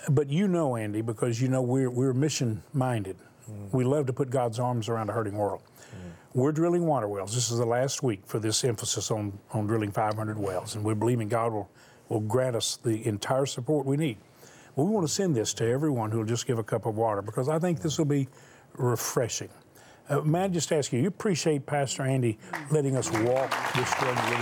But 0.10 0.30
you 0.30 0.48
know, 0.48 0.76
Andy, 0.78 1.02
because 1.02 1.42
you 1.42 1.50
know 1.50 1.62
we're 1.62 1.90
we're 1.90 2.14
mission 2.14 2.64
minded. 2.74 3.18
Mm. 3.52 3.74
We 3.74 3.84
love 3.84 4.06
to 4.08 4.14
put 4.14 4.30
God's 4.30 4.60
arms 4.60 4.88
around 4.88 5.10
a 5.10 5.14
hurting 5.14 5.36
world. 5.36 5.62
Mm. 5.92 6.12
We're 6.34 6.54
drilling 6.54 6.86
water 6.86 7.08
wells. 7.10 7.36
This 7.36 7.52
is 7.52 7.58
the 7.58 7.66
last 7.66 8.02
week 8.02 8.22
for 8.26 8.40
this 8.40 8.64
emphasis 8.64 9.12
on 9.12 9.38
on 9.52 9.68
drilling 9.68 9.92
500 9.92 10.40
wells, 10.40 10.76
and 10.76 10.86
we're 10.86 10.96
believing 10.96 11.28
God 11.28 11.52
will 11.52 11.70
will 12.08 12.22
grant 12.22 12.56
us 12.56 12.78
the 12.78 13.06
entire 13.06 13.46
support 13.46 13.86
we 13.86 13.98
need. 13.98 14.18
Well, 14.76 14.88
we 14.88 14.94
want 14.94 15.06
to 15.06 15.14
send 15.14 15.36
this 15.36 15.54
to 15.56 15.68
everyone 15.68 16.12
who 16.12 16.20
will 16.20 16.26
just 16.26 16.48
give 16.48 16.60
a 16.60 16.64
cup 16.64 16.86
of 16.86 16.96
water 16.96 17.22
because 17.22 17.50
I 17.50 17.60
think 17.60 17.82
this 17.82 17.98
will 17.98 18.06
be 18.06 18.30
refreshing. 18.78 19.50
Uh, 20.10 20.22
may 20.22 20.44
I 20.44 20.48
just 20.48 20.72
ask 20.72 20.94
you, 20.94 21.02
you 21.02 21.08
appreciate 21.08 21.66
Pastor 21.66 22.04
Andy 22.04 22.38
letting 22.72 22.96
us 22.96 23.12
walk 23.12 23.52
this 23.76 23.94
journey 23.96 24.38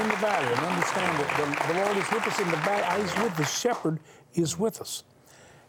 in 0.00 0.08
the 0.08 0.16
valley 0.16 0.52
and 0.52 0.60
understand 0.60 1.18
that 1.18 1.66
the, 1.66 1.72
the 1.72 1.80
Lord 1.80 1.96
is 1.96 2.10
with 2.10 2.26
us 2.26 2.38
in 2.40 2.50
the 2.50 2.56
valley. 2.58 3.02
He's 3.02 3.22
with 3.22 3.36
the 3.36 3.44
shepherd 3.44 3.98
is 4.34 4.58
with 4.58 4.80
us. 4.80 5.04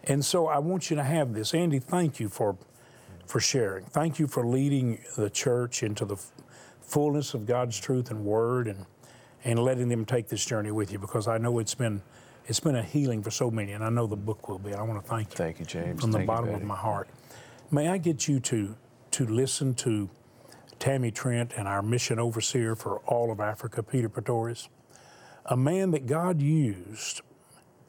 And 0.04 0.24
so 0.24 0.48
I 0.48 0.60
want 0.60 0.90
you 0.90 0.96
to 0.98 1.04
have 1.04 1.34
this. 1.34 1.54
Andy, 1.54 1.80
thank 1.80 2.20
you 2.20 2.30
for, 2.30 2.56
for 3.26 3.40
sharing. 3.40 3.86
Thank 3.86 4.20
you 4.20 4.28
for 4.28 4.46
leading 4.46 5.00
the 5.18 5.30
church 5.30 5.82
into 5.82 6.06
the 6.06 6.18
fullness 6.82 7.34
of 7.34 7.48
God's 7.48 7.80
truth 7.80 8.12
and 8.12 8.24
word 8.24 8.68
and, 8.68 8.86
and 9.44 9.58
letting 9.58 9.90
them 9.90 10.06
take 10.06 10.28
this 10.28 10.46
journey 10.46 10.72
with 10.72 10.92
you 10.92 11.00
because 11.00 11.28
I 11.28 11.40
know 11.40 11.60
it's 11.60 11.76
been 11.76 12.02
it's 12.48 12.60
been 12.60 12.76
a 12.76 12.84
healing 12.84 13.24
for 13.24 13.32
so 13.32 13.50
many, 13.50 13.72
and 13.72 13.84
I 13.84 13.90
know 13.90 14.06
the 14.06 14.16
book 14.16 14.48
will 14.48 14.60
be. 14.60 14.72
I 14.72 14.84
want 14.84 15.04
to 15.04 15.10
thank 15.10 15.32
you. 15.32 15.36
Thank 15.36 15.60
you, 15.60 15.66
James. 15.66 16.00
From 16.00 16.12
the 16.12 16.20
thank 16.20 16.28
bottom 16.28 16.52
you, 16.52 16.56
of 16.58 16.62
my 16.62 16.76
heart. 16.76 17.10
May 17.72 17.88
I 17.88 17.98
get 17.98 18.28
you 18.28 18.40
to 18.42 18.76
to 19.16 19.26
listen 19.26 19.74
to 19.74 20.10
Tammy 20.78 21.10
Trent 21.10 21.54
and 21.56 21.70
our 21.70 21.82
mission 21.82 22.20
overseer 22.20 22.76
for 22.76 23.00
all 23.08 23.32
of 23.32 23.40
Africa, 23.40 23.82
Peter 23.82 24.10
Pretorius, 24.10 24.68
a 25.46 25.56
man 25.56 25.92
that 25.92 26.06
God 26.06 26.42
used 26.42 27.22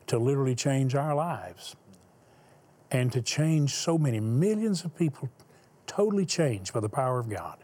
to 0.06 0.20
literally 0.20 0.54
change 0.54 0.94
our 0.94 1.16
lives 1.16 1.74
and 2.92 3.10
to 3.10 3.20
change 3.20 3.74
so 3.74 3.98
many 3.98 4.20
millions 4.20 4.84
of 4.84 4.96
people, 4.96 5.28
totally 5.88 6.24
changed 6.24 6.72
by 6.72 6.78
the 6.78 6.88
power 6.88 7.18
of 7.18 7.28
God. 7.28 7.58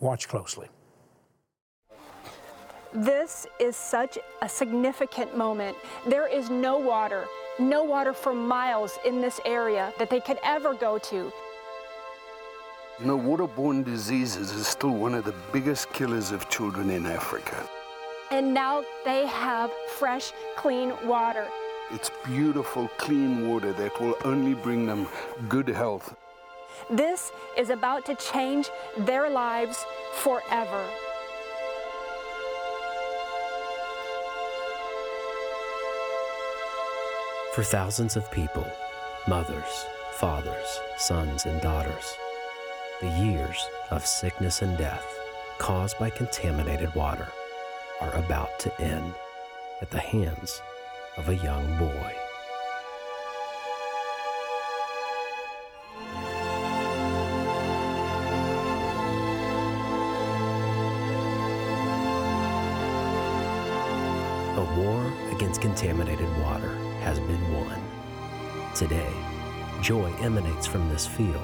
Watch 0.00 0.26
closely. 0.26 0.66
This 2.92 3.46
is 3.60 3.76
such 3.76 4.18
a 4.42 4.48
significant 4.48 5.36
moment. 5.36 5.76
There 6.04 6.26
is 6.26 6.50
no 6.50 6.78
water, 6.78 7.26
no 7.60 7.84
water 7.84 8.12
for 8.12 8.34
miles 8.34 8.98
in 9.04 9.20
this 9.20 9.38
area 9.44 9.92
that 10.00 10.10
they 10.10 10.18
could 10.18 10.40
ever 10.42 10.74
go 10.74 10.98
to. 10.98 11.32
You 12.98 13.04
know, 13.04 13.18
waterborne 13.18 13.84
diseases 13.84 14.52
is 14.52 14.66
still 14.66 14.94
one 14.94 15.12
of 15.12 15.26
the 15.26 15.34
biggest 15.52 15.92
killers 15.92 16.32
of 16.32 16.48
children 16.48 16.88
in 16.88 17.04
Africa. 17.04 17.68
And 18.30 18.54
now 18.54 18.84
they 19.04 19.26
have 19.26 19.70
fresh, 19.98 20.32
clean 20.56 20.94
water. 21.06 21.46
It's 21.90 22.10
beautiful, 22.24 22.88
clean 22.96 23.50
water 23.50 23.74
that 23.74 24.00
will 24.00 24.16
only 24.24 24.54
bring 24.54 24.86
them 24.86 25.08
good 25.46 25.68
health. 25.68 26.16
This 26.88 27.32
is 27.58 27.68
about 27.68 28.06
to 28.06 28.14
change 28.14 28.70
their 28.96 29.28
lives 29.28 29.84
forever. 30.14 30.82
For 37.52 37.62
thousands 37.62 38.16
of 38.16 38.30
people, 38.32 38.66
mothers, 39.28 39.84
fathers, 40.14 40.80
sons, 40.96 41.44
and 41.44 41.60
daughters, 41.60 42.16
the 43.00 43.08
years 43.08 43.68
of 43.90 44.06
sickness 44.06 44.62
and 44.62 44.78
death 44.78 45.04
caused 45.58 45.98
by 45.98 46.08
contaminated 46.08 46.94
water 46.94 47.28
are 48.00 48.14
about 48.14 48.58
to 48.58 48.80
end 48.80 49.12
at 49.82 49.90
the 49.90 49.98
hands 49.98 50.62
of 51.18 51.28
a 51.28 51.36
young 51.36 51.78
boy. 51.78 52.12
A 64.56 64.80
war 64.80 65.12
against 65.36 65.60
contaminated 65.60 66.28
water 66.38 66.74
has 67.02 67.18
been 67.20 67.52
won. 67.52 67.78
Today, 68.74 69.12
joy 69.82 70.10
emanates 70.22 70.66
from 70.66 70.88
this 70.88 71.06
field 71.06 71.42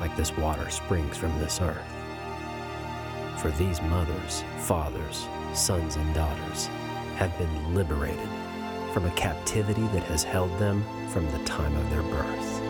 like 0.00 0.16
this 0.16 0.36
water 0.36 0.68
springs 0.70 1.16
from 1.16 1.36
this 1.38 1.60
earth. 1.60 1.82
For 3.38 3.50
these 3.52 3.80
mothers, 3.82 4.44
fathers, 4.58 5.26
sons, 5.54 5.96
and 5.96 6.14
daughters 6.14 6.66
have 7.16 7.36
been 7.38 7.74
liberated 7.74 8.28
from 8.92 9.04
a 9.04 9.10
captivity 9.12 9.86
that 9.88 10.02
has 10.04 10.24
held 10.24 10.56
them 10.58 10.84
from 11.08 11.30
the 11.30 11.38
time 11.44 11.74
of 11.76 11.90
their 11.90 12.02
birth. 12.02 12.62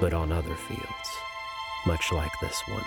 But 0.00 0.14
on 0.14 0.32
other 0.32 0.54
fields, 0.54 1.08
much 1.86 2.12
like 2.12 2.32
this 2.40 2.60
one, 2.68 2.84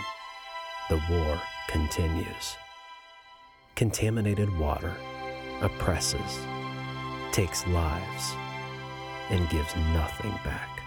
the 0.89 1.02
war 1.10 1.41
continues. 1.67 2.56
Contaminated 3.76 4.56
water 4.58 4.96
oppresses, 5.62 6.39
takes 7.32 7.65
lives, 7.67 8.36
and 9.34 9.50
gives 9.50 9.76
nothing 9.93 10.32
back. 10.43 10.80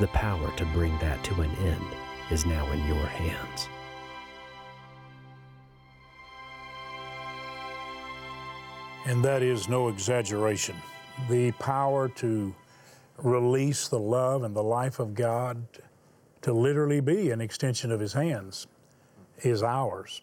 The 0.00 0.06
power 0.08 0.50
to 0.56 0.64
bring 0.66 0.98
that 1.00 1.22
to 1.24 1.42
an 1.42 1.50
end 1.56 1.84
is 2.30 2.46
now 2.46 2.70
in 2.72 2.84
your 2.86 3.06
hands. 3.06 3.68
And 9.06 9.22
that 9.22 9.42
is 9.42 9.68
no 9.68 9.88
exaggeration. 9.88 10.76
The 11.28 11.52
power 11.52 12.08
to 12.08 12.54
release 13.18 13.88
the 13.88 13.98
love 13.98 14.44
and 14.44 14.56
the 14.56 14.62
life 14.62 14.98
of 14.98 15.14
God 15.14 15.62
to 16.40 16.54
literally 16.54 17.00
be 17.00 17.32
an 17.32 17.42
extension 17.42 17.92
of 17.92 18.00
His 18.00 18.14
hands 18.14 18.66
is 19.42 19.62
ours. 19.62 20.22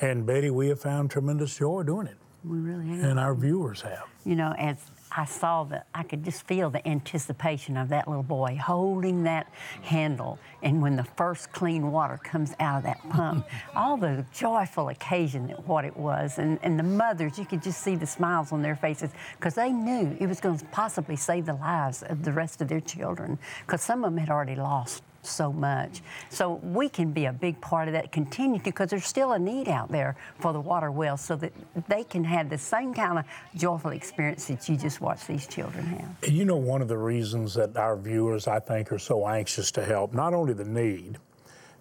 And 0.00 0.26
Betty, 0.26 0.50
we 0.50 0.66
have 0.68 0.80
found 0.80 1.12
tremendous 1.12 1.56
joy 1.56 1.84
doing 1.84 2.08
it, 2.08 2.16
We 2.44 2.58
really 2.58 2.88
have. 2.88 3.04
and 3.04 3.18
our 3.18 3.34
viewers 3.34 3.80
have. 3.82 4.04
you 4.24 4.36
know, 4.36 4.54
as 4.58 4.76
I 5.16 5.24
saw 5.24 5.64
that, 5.64 5.86
I 5.94 6.02
could 6.02 6.24
just 6.24 6.46
feel 6.46 6.68
the 6.68 6.86
anticipation 6.86 7.76
of 7.76 7.88
that 7.88 8.06
little 8.06 8.22
boy 8.22 8.58
holding 8.62 9.22
that 9.22 9.50
handle. 9.82 10.38
And 10.62 10.82
when 10.82 10.96
the 10.96 11.04
first 11.04 11.52
clean 11.52 11.90
water 11.90 12.18
comes 12.22 12.52
out 12.60 12.78
of 12.78 12.82
that 12.84 13.08
pump, 13.08 13.46
all 13.76 13.96
the 13.96 14.26
joyful 14.32 14.88
occasion 14.88 15.46
that 15.46 15.66
what 15.66 15.84
it 15.84 15.96
was. 15.96 16.38
And, 16.38 16.58
and 16.62 16.78
the 16.78 16.82
mothers, 16.82 17.38
you 17.38 17.46
could 17.46 17.62
just 17.62 17.82
see 17.82 17.96
the 17.96 18.06
smiles 18.06 18.52
on 18.52 18.60
their 18.60 18.76
faces 18.76 19.10
because 19.38 19.54
they 19.54 19.70
knew 19.70 20.16
it 20.20 20.26
was 20.26 20.40
going 20.40 20.58
to 20.58 20.64
possibly 20.66 21.16
save 21.16 21.46
the 21.46 21.54
lives 21.54 22.02
of 22.02 22.24
the 22.24 22.32
rest 22.32 22.60
of 22.60 22.68
their 22.68 22.80
children 22.80 23.38
because 23.66 23.82
some 23.82 24.04
of 24.04 24.10
them 24.10 24.18
had 24.18 24.30
already 24.30 24.56
lost 24.56 25.02
so 25.26 25.52
much. 25.52 26.02
So 26.30 26.60
we 26.62 26.88
can 26.88 27.12
be 27.12 27.26
a 27.26 27.32
big 27.32 27.60
part 27.60 27.88
of 27.88 27.94
that, 27.94 28.12
continue 28.12 28.60
because 28.60 28.90
there's 28.90 29.06
still 29.06 29.32
a 29.32 29.38
need 29.38 29.68
out 29.68 29.90
there 29.90 30.16
for 30.40 30.52
the 30.52 30.60
water 30.60 30.90
wells 30.90 31.20
so 31.20 31.36
that 31.36 31.52
they 31.88 32.04
can 32.04 32.24
have 32.24 32.50
the 32.50 32.58
same 32.58 32.94
kind 32.94 33.18
of 33.18 33.24
joyful 33.56 33.90
experience 33.92 34.46
that 34.46 34.68
you 34.68 34.76
just 34.76 35.00
watched 35.00 35.26
these 35.26 35.46
children 35.46 35.84
have. 35.86 36.30
You 36.30 36.44
know, 36.44 36.56
one 36.56 36.82
of 36.82 36.88
the 36.88 36.98
reasons 36.98 37.54
that 37.54 37.76
our 37.76 37.96
viewers, 37.96 38.46
I 38.46 38.60
think, 38.60 38.92
are 38.92 38.98
so 38.98 39.26
anxious 39.28 39.70
to 39.72 39.84
help, 39.84 40.12
not 40.12 40.34
only 40.34 40.54
the 40.54 40.64
need 40.64 41.18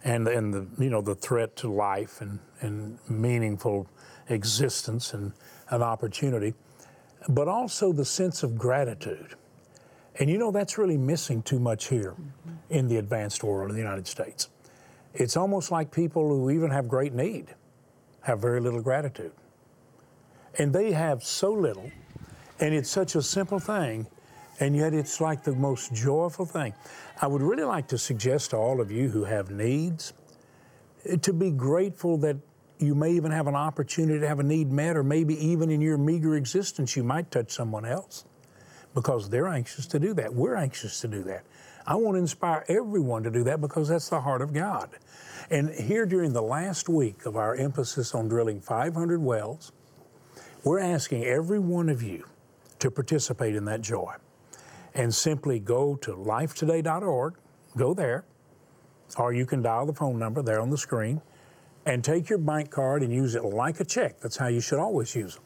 and, 0.04 0.28
and 0.28 0.54
the, 0.54 0.68
you 0.78 0.90
know, 0.90 1.02
the 1.02 1.16
threat 1.16 1.56
to 1.58 1.72
life 1.72 2.22
and, 2.22 2.40
and 2.62 2.98
meaningful 3.10 3.88
existence 4.30 5.14
and 5.14 5.34
an 5.70 5.82
opportunity, 5.82 6.54
but 7.30 7.48
also 7.48 7.94
the 7.94 8.06
sense 8.06 8.44
of 8.44 8.58
gratitude. 8.58 9.36
And 10.20 10.30
you 10.30 10.38
know, 10.38 10.52
that's 10.52 10.78
really 10.78 10.98
missing 10.98 11.42
too 11.42 11.60
much 11.60 11.88
here 11.88 12.16
in 12.70 12.88
the 12.88 12.98
advanced 12.98 13.44
world 13.44 13.70
in 13.70 13.76
the 13.76 13.82
United 13.82 14.08
States. 14.08 14.50
It's 15.14 15.38
almost 15.38 15.72
like 15.72 15.92
people 15.92 16.28
who 16.30 16.50
even 16.52 16.70
have 16.70 16.88
great 16.88 17.14
need 17.14 17.54
have 18.22 18.40
very 18.40 18.62
little 18.62 18.82
gratitude. 18.82 19.32
And 20.60 20.72
they 20.74 20.92
have 20.92 21.24
so 21.24 21.52
little, 21.52 21.92
and 22.60 22.74
it's 22.74 22.90
such 22.90 23.16
a 23.16 23.22
simple 23.22 23.60
thing, 23.60 24.08
and 24.60 24.76
yet 24.76 24.94
it's 24.94 25.20
like 25.20 25.44
the 25.44 25.54
most 25.54 25.94
joyful 25.94 26.46
thing. 26.46 26.74
I 27.22 27.28
would 27.28 27.42
really 27.42 27.64
like 27.64 27.88
to 27.88 27.98
suggest 27.98 28.52
to 28.52 28.58
all 28.58 28.80
of 28.80 28.92
you 28.92 29.10
who 29.10 29.24
have 29.24 29.50
needs 29.50 30.14
eh, 31.06 31.18
to 31.18 31.34
be 31.34 31.50
grateful 31.50 32.18
that 32.20 32.38
you 32.78 32.94
may 32.94 33.12
even 33.12 33.32
have 33.32 33.48
an 33.48 33.56
opportunity 33.56 34.20
to 34.20 34.28
have 34.28 34.40
a 34.40 34.44
need 34.44 34.72
met, 34.72 34.96
or 34.96 35.04
maybe 35.04 35.36
even 35.44 35.72
in 35.72 35.82
your 35.82 35.98
meager 35.98 36.36
existence, 36.36 36.96
you 36.96 37.04
might 37.04 37.32
touch 37.32 37.52
someone 37.52 37.86
else 37.86 38.26
because 38.94 39.30
they're 39.30 39.48
anxious 39.48 39.86
to 39.88 40.00
do 40.00 40.14
that. 40.14 40.34
We're 40.34 40.56
anxious 40.56 41.02
to 41.02 41.08
do 41.08 41.24
that. 41.24 41.44
I 41.86 41.96
want 41.96 42.16
to 42.16 42.20
inspire 42.20 42.64
everyone 42.68 43.24
to 43.24 43.32
do 43.32 43.44
that 43.44 43.60
because 43.60 43.90
that's 43.90 44.10
the 44.10 44.22
heart 44.22 44.42
of 44.42 44.54
God. 44.54 44.90
And 45.50 45.70
here 45.70 46.06
during 46.06 46.32
the 46.32 46.42
last 46.42 46.88
week 46.88 47.26
of 47.26 47.36
our 47.36 47.56
emphasis 47.56 48.16
on 48.16 48.28
drilling 48.28 48.62
500 48.62 49.22
wells, 49.22 49.72
we're 50.64 50.80
asking 50.80 51.26
every 51.26 51.60
one 51.60 51.90
of 51.90 52.02
you 52.02 52.26
to 52.80 52.90
participate 52.90 53.56
in 53.56 53.66
that 53.66 53.82
joy. 53.82 54.14
And 54.96 55.14
simply 55.14 55.60
go 55.60 55.96
to 55.98 56.12
lifetoday.org, 56.12 57.36
go 57.76 57.94
there, 57.94 58.26
or 59.18 59.34
you 59.34 59.46
can 59.46 59.62
dial 59.62 59.86
the 59.86 59.94
phone 59.94 60.20
number 60.20 60.42
there 60.42 60.62
on 60.62 60.70
the 60.70 60.78
screen 60.78 61.22
and 61.86 62.04
take 62.04 62.30
your 62.30 62.40
bank 62.40 62.70
card 62.70 63.04
and 63.04 63.12
use 63.12 63.36
it 63.36 63.44
like 63.44 63.80
a 63.80 63.86
check. 63.86 64.20
That's 64.22 64.38
how 64.38 64.48
you 64.48 64.62
should 64.62 64.80
always 64.80 65.14
use 65.16 65.36
them. 65.36 65.44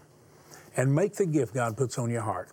And 0.75 0.93
make 0.93 1.15
the 1.15 1.25
gift 1.25 1.53
God 1.55 1.75
puts 1.75 1.97
on 1.97 2.09
your 2.09 2.21
heart. 2.21 2.49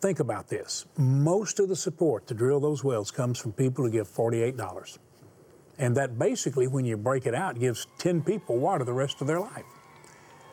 Think 0.00 0.20
about 0.20 0.48
this. 0.48 0.84
Most 0.98 1.58
of 1.58 1.68
the 1.68 1.76
support 1.76 2.26
to 2.26 2.34
drill 2.34 2.60
those 2.60 2.84
wells 2.84 3.10
comes 3.10 3.38
from 3.38 3.52
people 3.52 3.84
who 3.84 3.90
give 3.90 4.08
$48. 4.08 4.98
And 5.78 5.96
that 5.96 6.18
basically, 6.18 6.66
when 6.66 6.84
you 6.84 6.96
break 6.96 7.26
it 7.26 7.34
out, 7.34 7.58
gives 7.58 7.86
10 7.98 8.22
people 8.22 8.58
water 8.58 8.84
the 8.84 8.92
rest 8.92 9.20
of 9.20 9.26
their 9.26 9.40
life. 9.40 9.64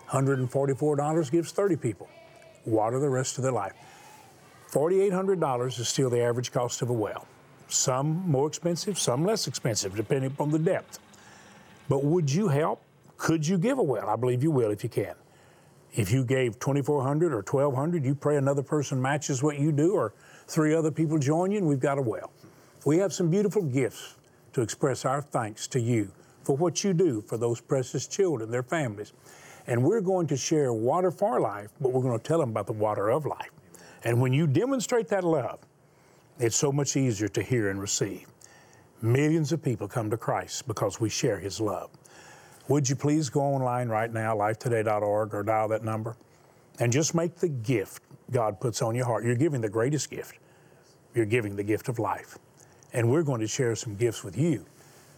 $144 0.09 1.31
gives 1.31 1.51
30 1.51 1.75
people 1.77 2.09
water 2.65 2.99
the 2.99 3.09
rest 3.09 3.37
of 3.37 3.43
their 3.43 3.51
life. 3.51 3.73
$4,800 4.71 5.79
is 5.79 5.87
still 5.87 6.09
the 6.09 6.21
average 6.21 6.51
cost 6.51 6.81
of 6.81 6.89
a 6.89 6.93
well. 6.93 7.27
Some 7.67 8.23
more 8.27 8.47
expensive, 8.47 8.97
some 8.97 9.25
less 9.25 9.47
expensive, 9.47 9.95
depending 9.95 10.31
upon 10.31 10.51
the 10.51 10.59
depth. 10.59 10.99
But 11.89 12.03
would 12.03 12.31
you 12.31 12.47
help? 12.47 12.81
Could 13.17 13.45
you 13.45 13.57
give 13.57 13.77
a 13.77 13.83
well? 13.83 14.09
I 14.09 14.15
believe 14.15 14.43
you 14.43 14.51
will 14.51 14.71
if 14.71 14.83
you 14.83 14.89
can. 14.89 15.15
If 15.95 16.11
you 16.11 16.25
gave 16.25 16.59
2400 16.59 17.31
or 17.31 17.37
1200 17.37 18.03
you 18.03 18.15
pray 18.15 18.37
another 18.37 18.63
person 18.63 19.01
matches 19.01 19.43
what 19.43 19.59
you 19.59 19.71
do, 19.71 19.93
or 19.93 20.13
three 20.47 20.73
other 20.73 20.91
people 20.91 21.19
join 21.19 21.51
you, 21.51 21.59
and 21.59 21.67
we've 21.67 21.79
got 21.79 21.97
a 21.97 22.01
well. 22.01 22.31
We 22.85 22.97
have 22.97 23.13
some 23.13 23.29
beautiful 23.29 23.61
gifts 23.61 24.15
to 24.53 24.61
express 24.61 25.05
our 25.05 25.21
thanks 25.21 25.67
to 25.67 25.79
you 25.79 26.11
for 26.43 26.57
what 26.57 26.83
you 26.83 26.93
do 26.93 27.21
for 27.21 27.37
those 27.37 27.61
precious 27.61 28.07
children, 28.07 28.49
their 28.51 28.63
families. 28.63 29.13
And 29.67 29.83
we're 29.83 30.01
going 30.01 30.27
to 30.27 30.37
share 30.37 30.73
water 30.73 31.11
for 31.11 31.39
life, 31.39 31.69
but 31.79 31.93
we're 31.93 32.01
going 32.01 32.19
to 32.19 32.23
tell 32.23 32.39
them 32.39 32.49
about 32.49 32.67
the 32.67 32.73
water 32.73 33.09
of 33.09 33.25
life. 33.25 33.51
And 34.03 34.19
when 34.19 34.33
you 34.33 34.47
demonstrate 34.47 35.07
that 35.09 35.23
love, 35.23 35.59
it's 36.39 36.55
so 36.55 36.71
much 36.71 36.97
easier 36.97 37.29
to 37.29 37.41
hear 37.41 37.69
and 37.69 37.79
receive. 37.79 38.27
Millions 39.01 39.51
of 39.51 39.61
people 39.61 39.87
come 39.87 40.09
to 40.09 40.17
Christ 40.17 40.67
because 40.67 40.99
we 40.99 41.09
share 41.09 41.39
His 41.39 41.61
love. 41.61 41.89
Would 42.69 42.87
you 42.87 42.95
please 42.95 43.29
go 43.29 43.41
online 43.41 43.89
right 43.89 44.11
now, 44.11 44.35
lifetoday.org, 44.35 45.33
or 45.33 45.43
dial 45.43 45.67
that 45.67 45.83
number, 45.83 46.15
and 46.79 46.93
just 46.93 47.13
make 47.13 47.35
the 47.35 47.49
gift 47.49 48.01
God 48.31 48.61
puts 48.61 48.81
on 48.81 48.95
your 48.95 49.05
heart? 49.05 49.25
You're 49.25 49.35
giving 49.35 49.59
the 49.59 49.69
greatest 49.69 50.09
gift. 50.09 50.39
You're 51.13 51.25
giving 51.25 51.57
the 51.57 51.63
gift 51.63 51.89
of 51.89 51.99
life. 51.99 52.37
And 52.93 53.11
we're 53.11 53.23
going 53.23 53.41
to 53.41 53.47
share 53.47 53.75
some 53.75 53.95
gifts 53.95 54.23
with 54.23 54.37
you 54.37 54.65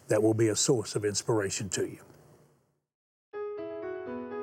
that 0.07 0.21
will 0.21 0.33
be 0.33 0.47
a 0.47 0.55
source 0.55 0.95
of 0.95 1.05
inspiration 1.05 1.69
to 1.69 1.85
you. 1.85 1.99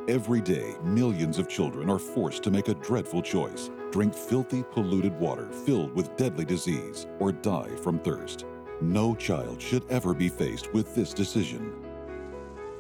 Every 0.09 0.41
day, 0.41 0.75
millions 0.83 1.39
of 1.39 1.49
children 1.49 1.91
are 1.91 1.99
forced 1.99 2.43
to 2.45 2.51
make 2.51 2.69
a 2.69 2.75
dreadful 2.75 3.23
choice 3.23 3.71
drink 3.91 4.15
filthy, 4.15 4.63
polluted 4.73 5.19
water 5.21 5.51
filled 5.53 5.95
with 5.95 6.17
deadly 6.17 6.47
disease, 6.47 7.07
or 7.19 7.31
die 7.31 7.69
from 7.83 7.99
thirst. 7.99 8.47
No 8.81 9.15
child 9.15 9.61
should 9.61 9.85
ever 9.91 10.15
be 10.15 10.29
faced 10.29 10.73
with 10.73 10.95
this 10.95 11.13
decision. 11.13 11.92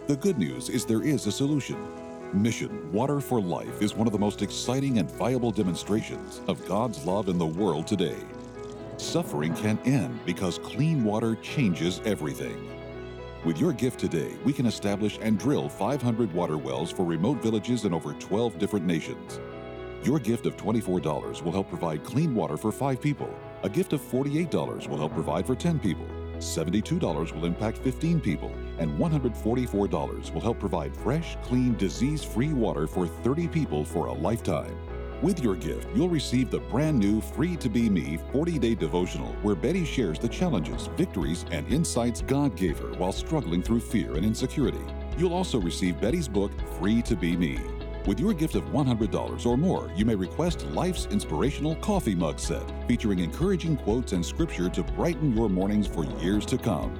The 0.09 0.17
good 0.17 0.37
news 0.37 0.69
is 0.69 0.85
there 0.85 1.05
is 1.05 1.29
a 1.29 1.33
solution. 1.33 1.77
Mission 2.33 2.91
Water 2.91 3.21
for 3.21 3.41
Life 3.41 3.81
is 3.81 3.95
one 3.95 4.09
of 4.09 4.13
the 4.13 4.19
most 4.19 4.43
exciting 4.43 4.99
and 4.99 5.09
viable 5.09 5.53
demonstrations 5.53 6.41
of 6.49 6.67
God's 6.67 7.07
love 7.07 7.29
in 7.29 7.39
the 7.39 7.47
world 7.47 7.87
today. 7.87 8.17
Suffering 8.97 9.55
can 9.55 9.79
end 9.85 10.19
because 10.27 10.59
clean 10.59 11.05
water 11.05 11.37
changes 11.37 12.01
everything. 12.05 12.69
With 13.45 13.61
your 13.61 13.73
gift 13.73 14.01
today, 14.01 14.35
we 14.45 14.53
can 14.53 14.67
establish 14.67 15.21
and 15.23 15.39
drill 15.39 15.69
500 15.69 16.33
water 16.33 16.59
wells 16.59 16.91
for 16.91 17.05
remote 17.05 17.41
villages 17.41 17.85
in 17.85 17.95
over 17.95 18.13
12 18.15 18.59
different 18.59 18.85
nations. 18.85 19.39
Your 20.03 20.19
gift 20.19 20.47
of 20.47 20.57
$24 20.57 21.43
will 21.43 21.53
help 21.53 21.69
provide 21.69 22.03
clean 22.03 22.35
water 22.35 22.57
for 22.57 22.73
five 22.73 23.01
people. 23.01 23.33
A 23.63 23.69
gift 23.69 23.93
of 23.93 24.01
$48 24.01 24.89
will 24.89 24.99
help 24.99 25.15
provide 25.15 25.47
for 25.47 25.55
10 25.55 25.79
people. 25.79 26.09
$72 26.43 27.33
will 27.33 27.45
impact 27.45 27.79
15 27.79 28.21
people, 28.21 28.53
and 28.79 28.99
$144 28.99 30.33
will 30.33 30.41
help 30.41 30.59
provide 30.59 30.97
fresh, 30.97 31.37
clean, 31.43 31.77
disease 31.77 32.23
free 32.23 32.53
water 32.53 32.87
for 32.87 33.07
30 33.07 33.49
people 33.49 33.85
for 33.85 34.07
a 34.07 34.13
lifetime. 34.13 34.77
With 35.23 35.41
your 35.41 35.55
gift, 35.55 35.87
you'll 35.95 36.09
receive 36.09 36.51
the 36.51 36.59
brand 36.59 36.99
new 36.99 37.21
Free 37.21 37.57
to 37.59 37.69
Be 37.69 37.89
Me 37.89 38.19
40 38.33 38.59
day 38.59 38.75
devotional 38.75 39.33
where 39.43 39.55
Betty 39.55 39.85
shares 39.85 40.19
the 40.19 40.29
challenges, 40.29 40.89
victories, 40.97 41.45
and 41.53 41.67
insights 41.73 42.23
God 42.23 42.57
gave 42.57 42.79
her 42.79 42.93
while 42.95 43.13
struggling 43.13 43.63
through 43.63 43.81
fear 43.81 44.17
and 44.17 44.27
insecurity. 44.27 44.85
You'll 45.17 45.35
also 45.35 45.61
receive 45.61 46.01
Betty's 46.01 46.27
book, 46.27 46.51
Free 46.79 47.03
to 47.03 47.15
Be 47.15 47.37
Me. 47.37 47.61
With 48.05 48.19
your 48.19 48.35
gift 48.35 48.57
of 48.57 48.65
$100 48.65 49.47
or 49.47 49.57
more, 49.57 49.93
you 49.95 50.05
may 50.05 50.17
request 50.17 50.67
Life's 50.67 51.07
Inspirational 51.07 51.77
Coffee 51.77 52.17
Mug 52.17 52.41
Set, 52.41 52.65
featuring 52.89 53.21
encouraging 53.21 53.77
quotes 53.77 54.11
and 54.11 54.27
scripture 54.27 54.69
to 54.71 54.83
brighten 54.83 55.37
your 55.37 55.49
mornings 55.49 55.87
for 55.87 56.05
years 56.21 56.45
to 56.47 56.59
come. 56.59 56.93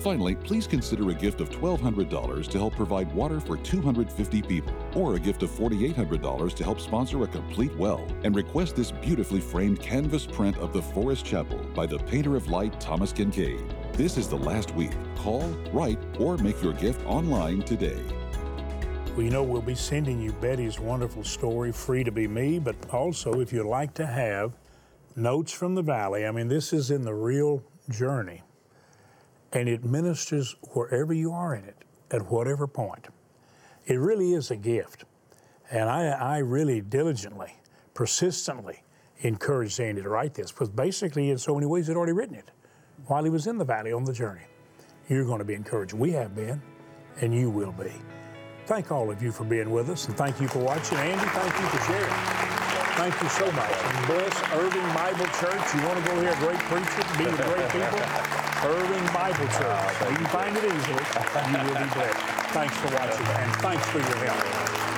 Finally, 0.00 0.34
please 0.34 0.66
consider 0.66 1.08
a 1.10 1.14
gift 1.14 1.40
of 1.40 1.50
$1,200 1.50 2.48
to 2.48 2.58
help 2.58 2.74
provide 2.74 3.12
water 3.12 3.38
for 3.38 3.58
250 3.58 4.42
people, 4.42 4.74
or 4.96 5.14
a 5.14 5.20
gift 5.20 5.44
of 5.44 5.50
$4,800 5.50 6.54
to 6.54 6.64
help 6.64 6.80
sponsor 6.80 7.22
a 7.22 7.28
complete 7.28 7.76
well, 7.76 8.04
and 8.24 8.34
request 8.34 8.74
this 8.74 8.90
beautifully 8.90 9.40
framed 9.40 9.80
canvas 9.80 10.26
print 10.26 10.56
of 10.58 10.72
the 10.72 10.82
Forest 10.82 11.24
Chapel 11.24 11.58
by 11.76 11.86
the 11.86 11.98
painter 11.98 12.34
of 12.34 12.48
light 12.48 12.80
Thomas 12.80 13.12
Kinkade. 13.12 13.72
This 13.92 14.16
is 14.16 14.26
the 14.26 14.38
last 14.38 14.74
week. 14.74 14.96
Call, 15.14 15.48
write, 15.72 15.98
or 16.18 16.38
make 16.38 16.60
your 16.60 16.72
gift 16.72 17.06
online 17.06 17.62
today. 17.62 18.02
Well, 19.14 19.24
you 19.24 19.30
know, 19.30 19.42
we'll 19.42 19.60
be 19.60 19.74
sending 19.74 20.20
you 20.20 20.32
Betty's 20.34 20.78
wonderful 20.78 21.24
story, 21.24 21.72
Free 21.72 22.04
to 22.04 22.12
Be 22.12 22.28
Me, 22.28 22.60
but 22.60 22.76
also 22.92 23.40
if 23.40 23.52
you'd 23.52 23.66
like 23.66 23.92
to 23.94 24.06
have 24.06 24.52
notes 25.16 25.52
from 25.52 25.74
the 25.74 25.82
valley, 25.82 26.26
I 26.26 26.30
mean, 26.30 26.46
this 26.46 26.72
is 26.72 26.92
in 26.92 27.02
the 27.02 27.12
real 27.12 27.60
journey, 27.90 28.42
and 29.52 29.68
it 29.68 29.84
ministers 29.84 30.54
wherever 30.74 31.12
you 31.12 31.32
are 31.32 31.56
in 31.56 31.64
it, 31.64 31.76
at 32.12 32.30
whatever 32.30 32.68
point. 32.68 33.08
It 33.86 33.96
really 33.96 34.32
is 34.32 34.52
a 34.52 34.56
gift. 34.56 35.04
And 35.72 35.90
I, 35.90 36.10
I 36.10 36.38
really 36.38 36.80
diligently, 36.80 37.52
persistently 37.94 38.84
encouraged 39.22 39.80
Andy 39.80 40.02
to 40.02 40.08
write 40.08 40.34
this 40.34 40.52
because 40.52 40.68
basically, 40.68 41.30
in 41.30 41.38
so 41.38 41.54
many 41.54 41.66
ways, 41.66 41.88
he'd 41.88 41.96
already 41.96 42.12
written 42.12 42.36
it 42.36 42.52
while 43.06 43.24
he 43.24 43.30
was 43.30 43.48
in 43.48 43.58
the 43.58 43.64
valley 43.64 43.92
on 43.92 44.04
the 44.04 44.12
journey. 44.12 44.46
You're 45.08 45.24
going 45.24 45.40
to 45.40 45.44
be 45.44 45.54
encouraged. 45.54 45.94
We 45.94 46.12
have 46.12 46.36
been, 46.36 46.62
and 47.20 47.34
you 47.34 47.50
will 47.50 47.72
be. 47.72 47.90
Thank 48.66 48.92
all 48.92 49.10
of 49.10 49.22
you 49.22 49.32
for 49.32 49.44
being 49.44 49.70
with 49.70 49.90
us, 49.90 50.06
and 50.06 50.16
thank 50.16 50.40
you 50.40 50.48
for 50.48 50.60
watching. 50.60 50.98
Andy, 50.98 51.24
thank 51.24 51.54
you 51.58 51.66
for 51.68 51.92
sharing. 51.92 52.14
Thank 53.00 53.20
you 53.22 53.28
so 53.30 53.50
much. 53.52 53.70
And 53.70 54.06
bless 54.06 54.34
Irving 54.52 54.94
Bible 54.94 55.26
Church. 55.40 55.64
You 55.74 55.82
want 55.88 56.04
to 56.04 56.10
go 56.10 56.20
hear 56.20 56.32
a 56.32 56.36
great 56.36 56.58
preacher, 56.68 57.02
be 57.18 57.24
with 57.24 57.36
great 57.36 57.68
people? 57.70 58.00
Irving 58.62 59.06
Bible 59.12 59.48
Church. 59.56 59.72
Ah, 59.72 60.10
you 60.10 60.16
can 60.16 60.26
find 60.26 60.56
it 60.56 60.64
easily. 60.64 61.04
You 61.50 61.58
will 61.66 61.80
be 61.80 61.90
blessed. 61.94 62.20
Thanks 62.52 62.76
for 62.76 62.94
watching, 62.94 63.26
and 63.26 63.52
thanks 63.56 63.86
for 63.86 63.98
your 63.98 64.24
help. 64.24 64.89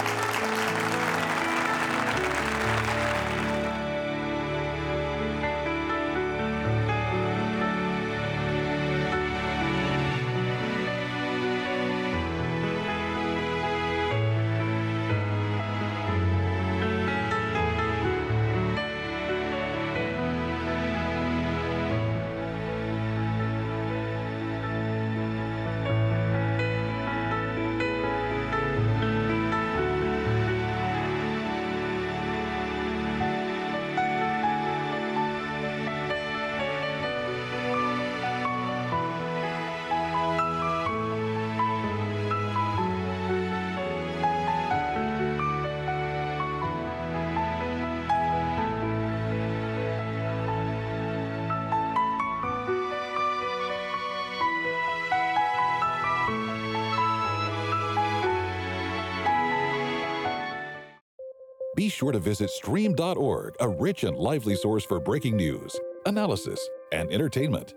Be 61.82 61.88
sure 61.88 62.12
to 62.12 62.20
visit 62.20 62.48
stream.org, 62.48 63.56
a 63.58 63.68
rich 63.68 64.04
and 64.04 64.16
lively 64.16 64.54
source 64.54 64.84
for 64.84 65.00
breaking 65.00 65.36
news, 65.36 65.74
analysis, 66.06 66.60
and 66.92 67.10
entertainment. 67.10 67.74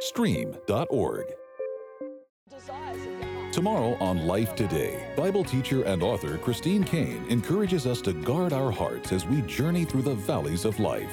Stream.org. 0.00 1.26
Tomorrow 3.52 3.96
on 4.00 4.26
Life 4.26 4.54
Today, 4.54 5.12
Bible 5.14 5.44
teacher 5.44 5.82
and 5.82 6.02
author 6.02 6.38
Christine 6.38 6.84
Caine 6.84 7.26
encourages 7.28 7.86
us 7.86 8.00
to 8.00 8.14
guard 8.14 8.54
our 8.54 8.70
hearts 8.70 9.12
as 9.12 9.26
we 9.26 9.42
journey 9.42 9.84
through 9.84 10.00
the 10.00 10.14
valleys 10.14 10.64
of 10.64 10.80
life. 10.80 11.12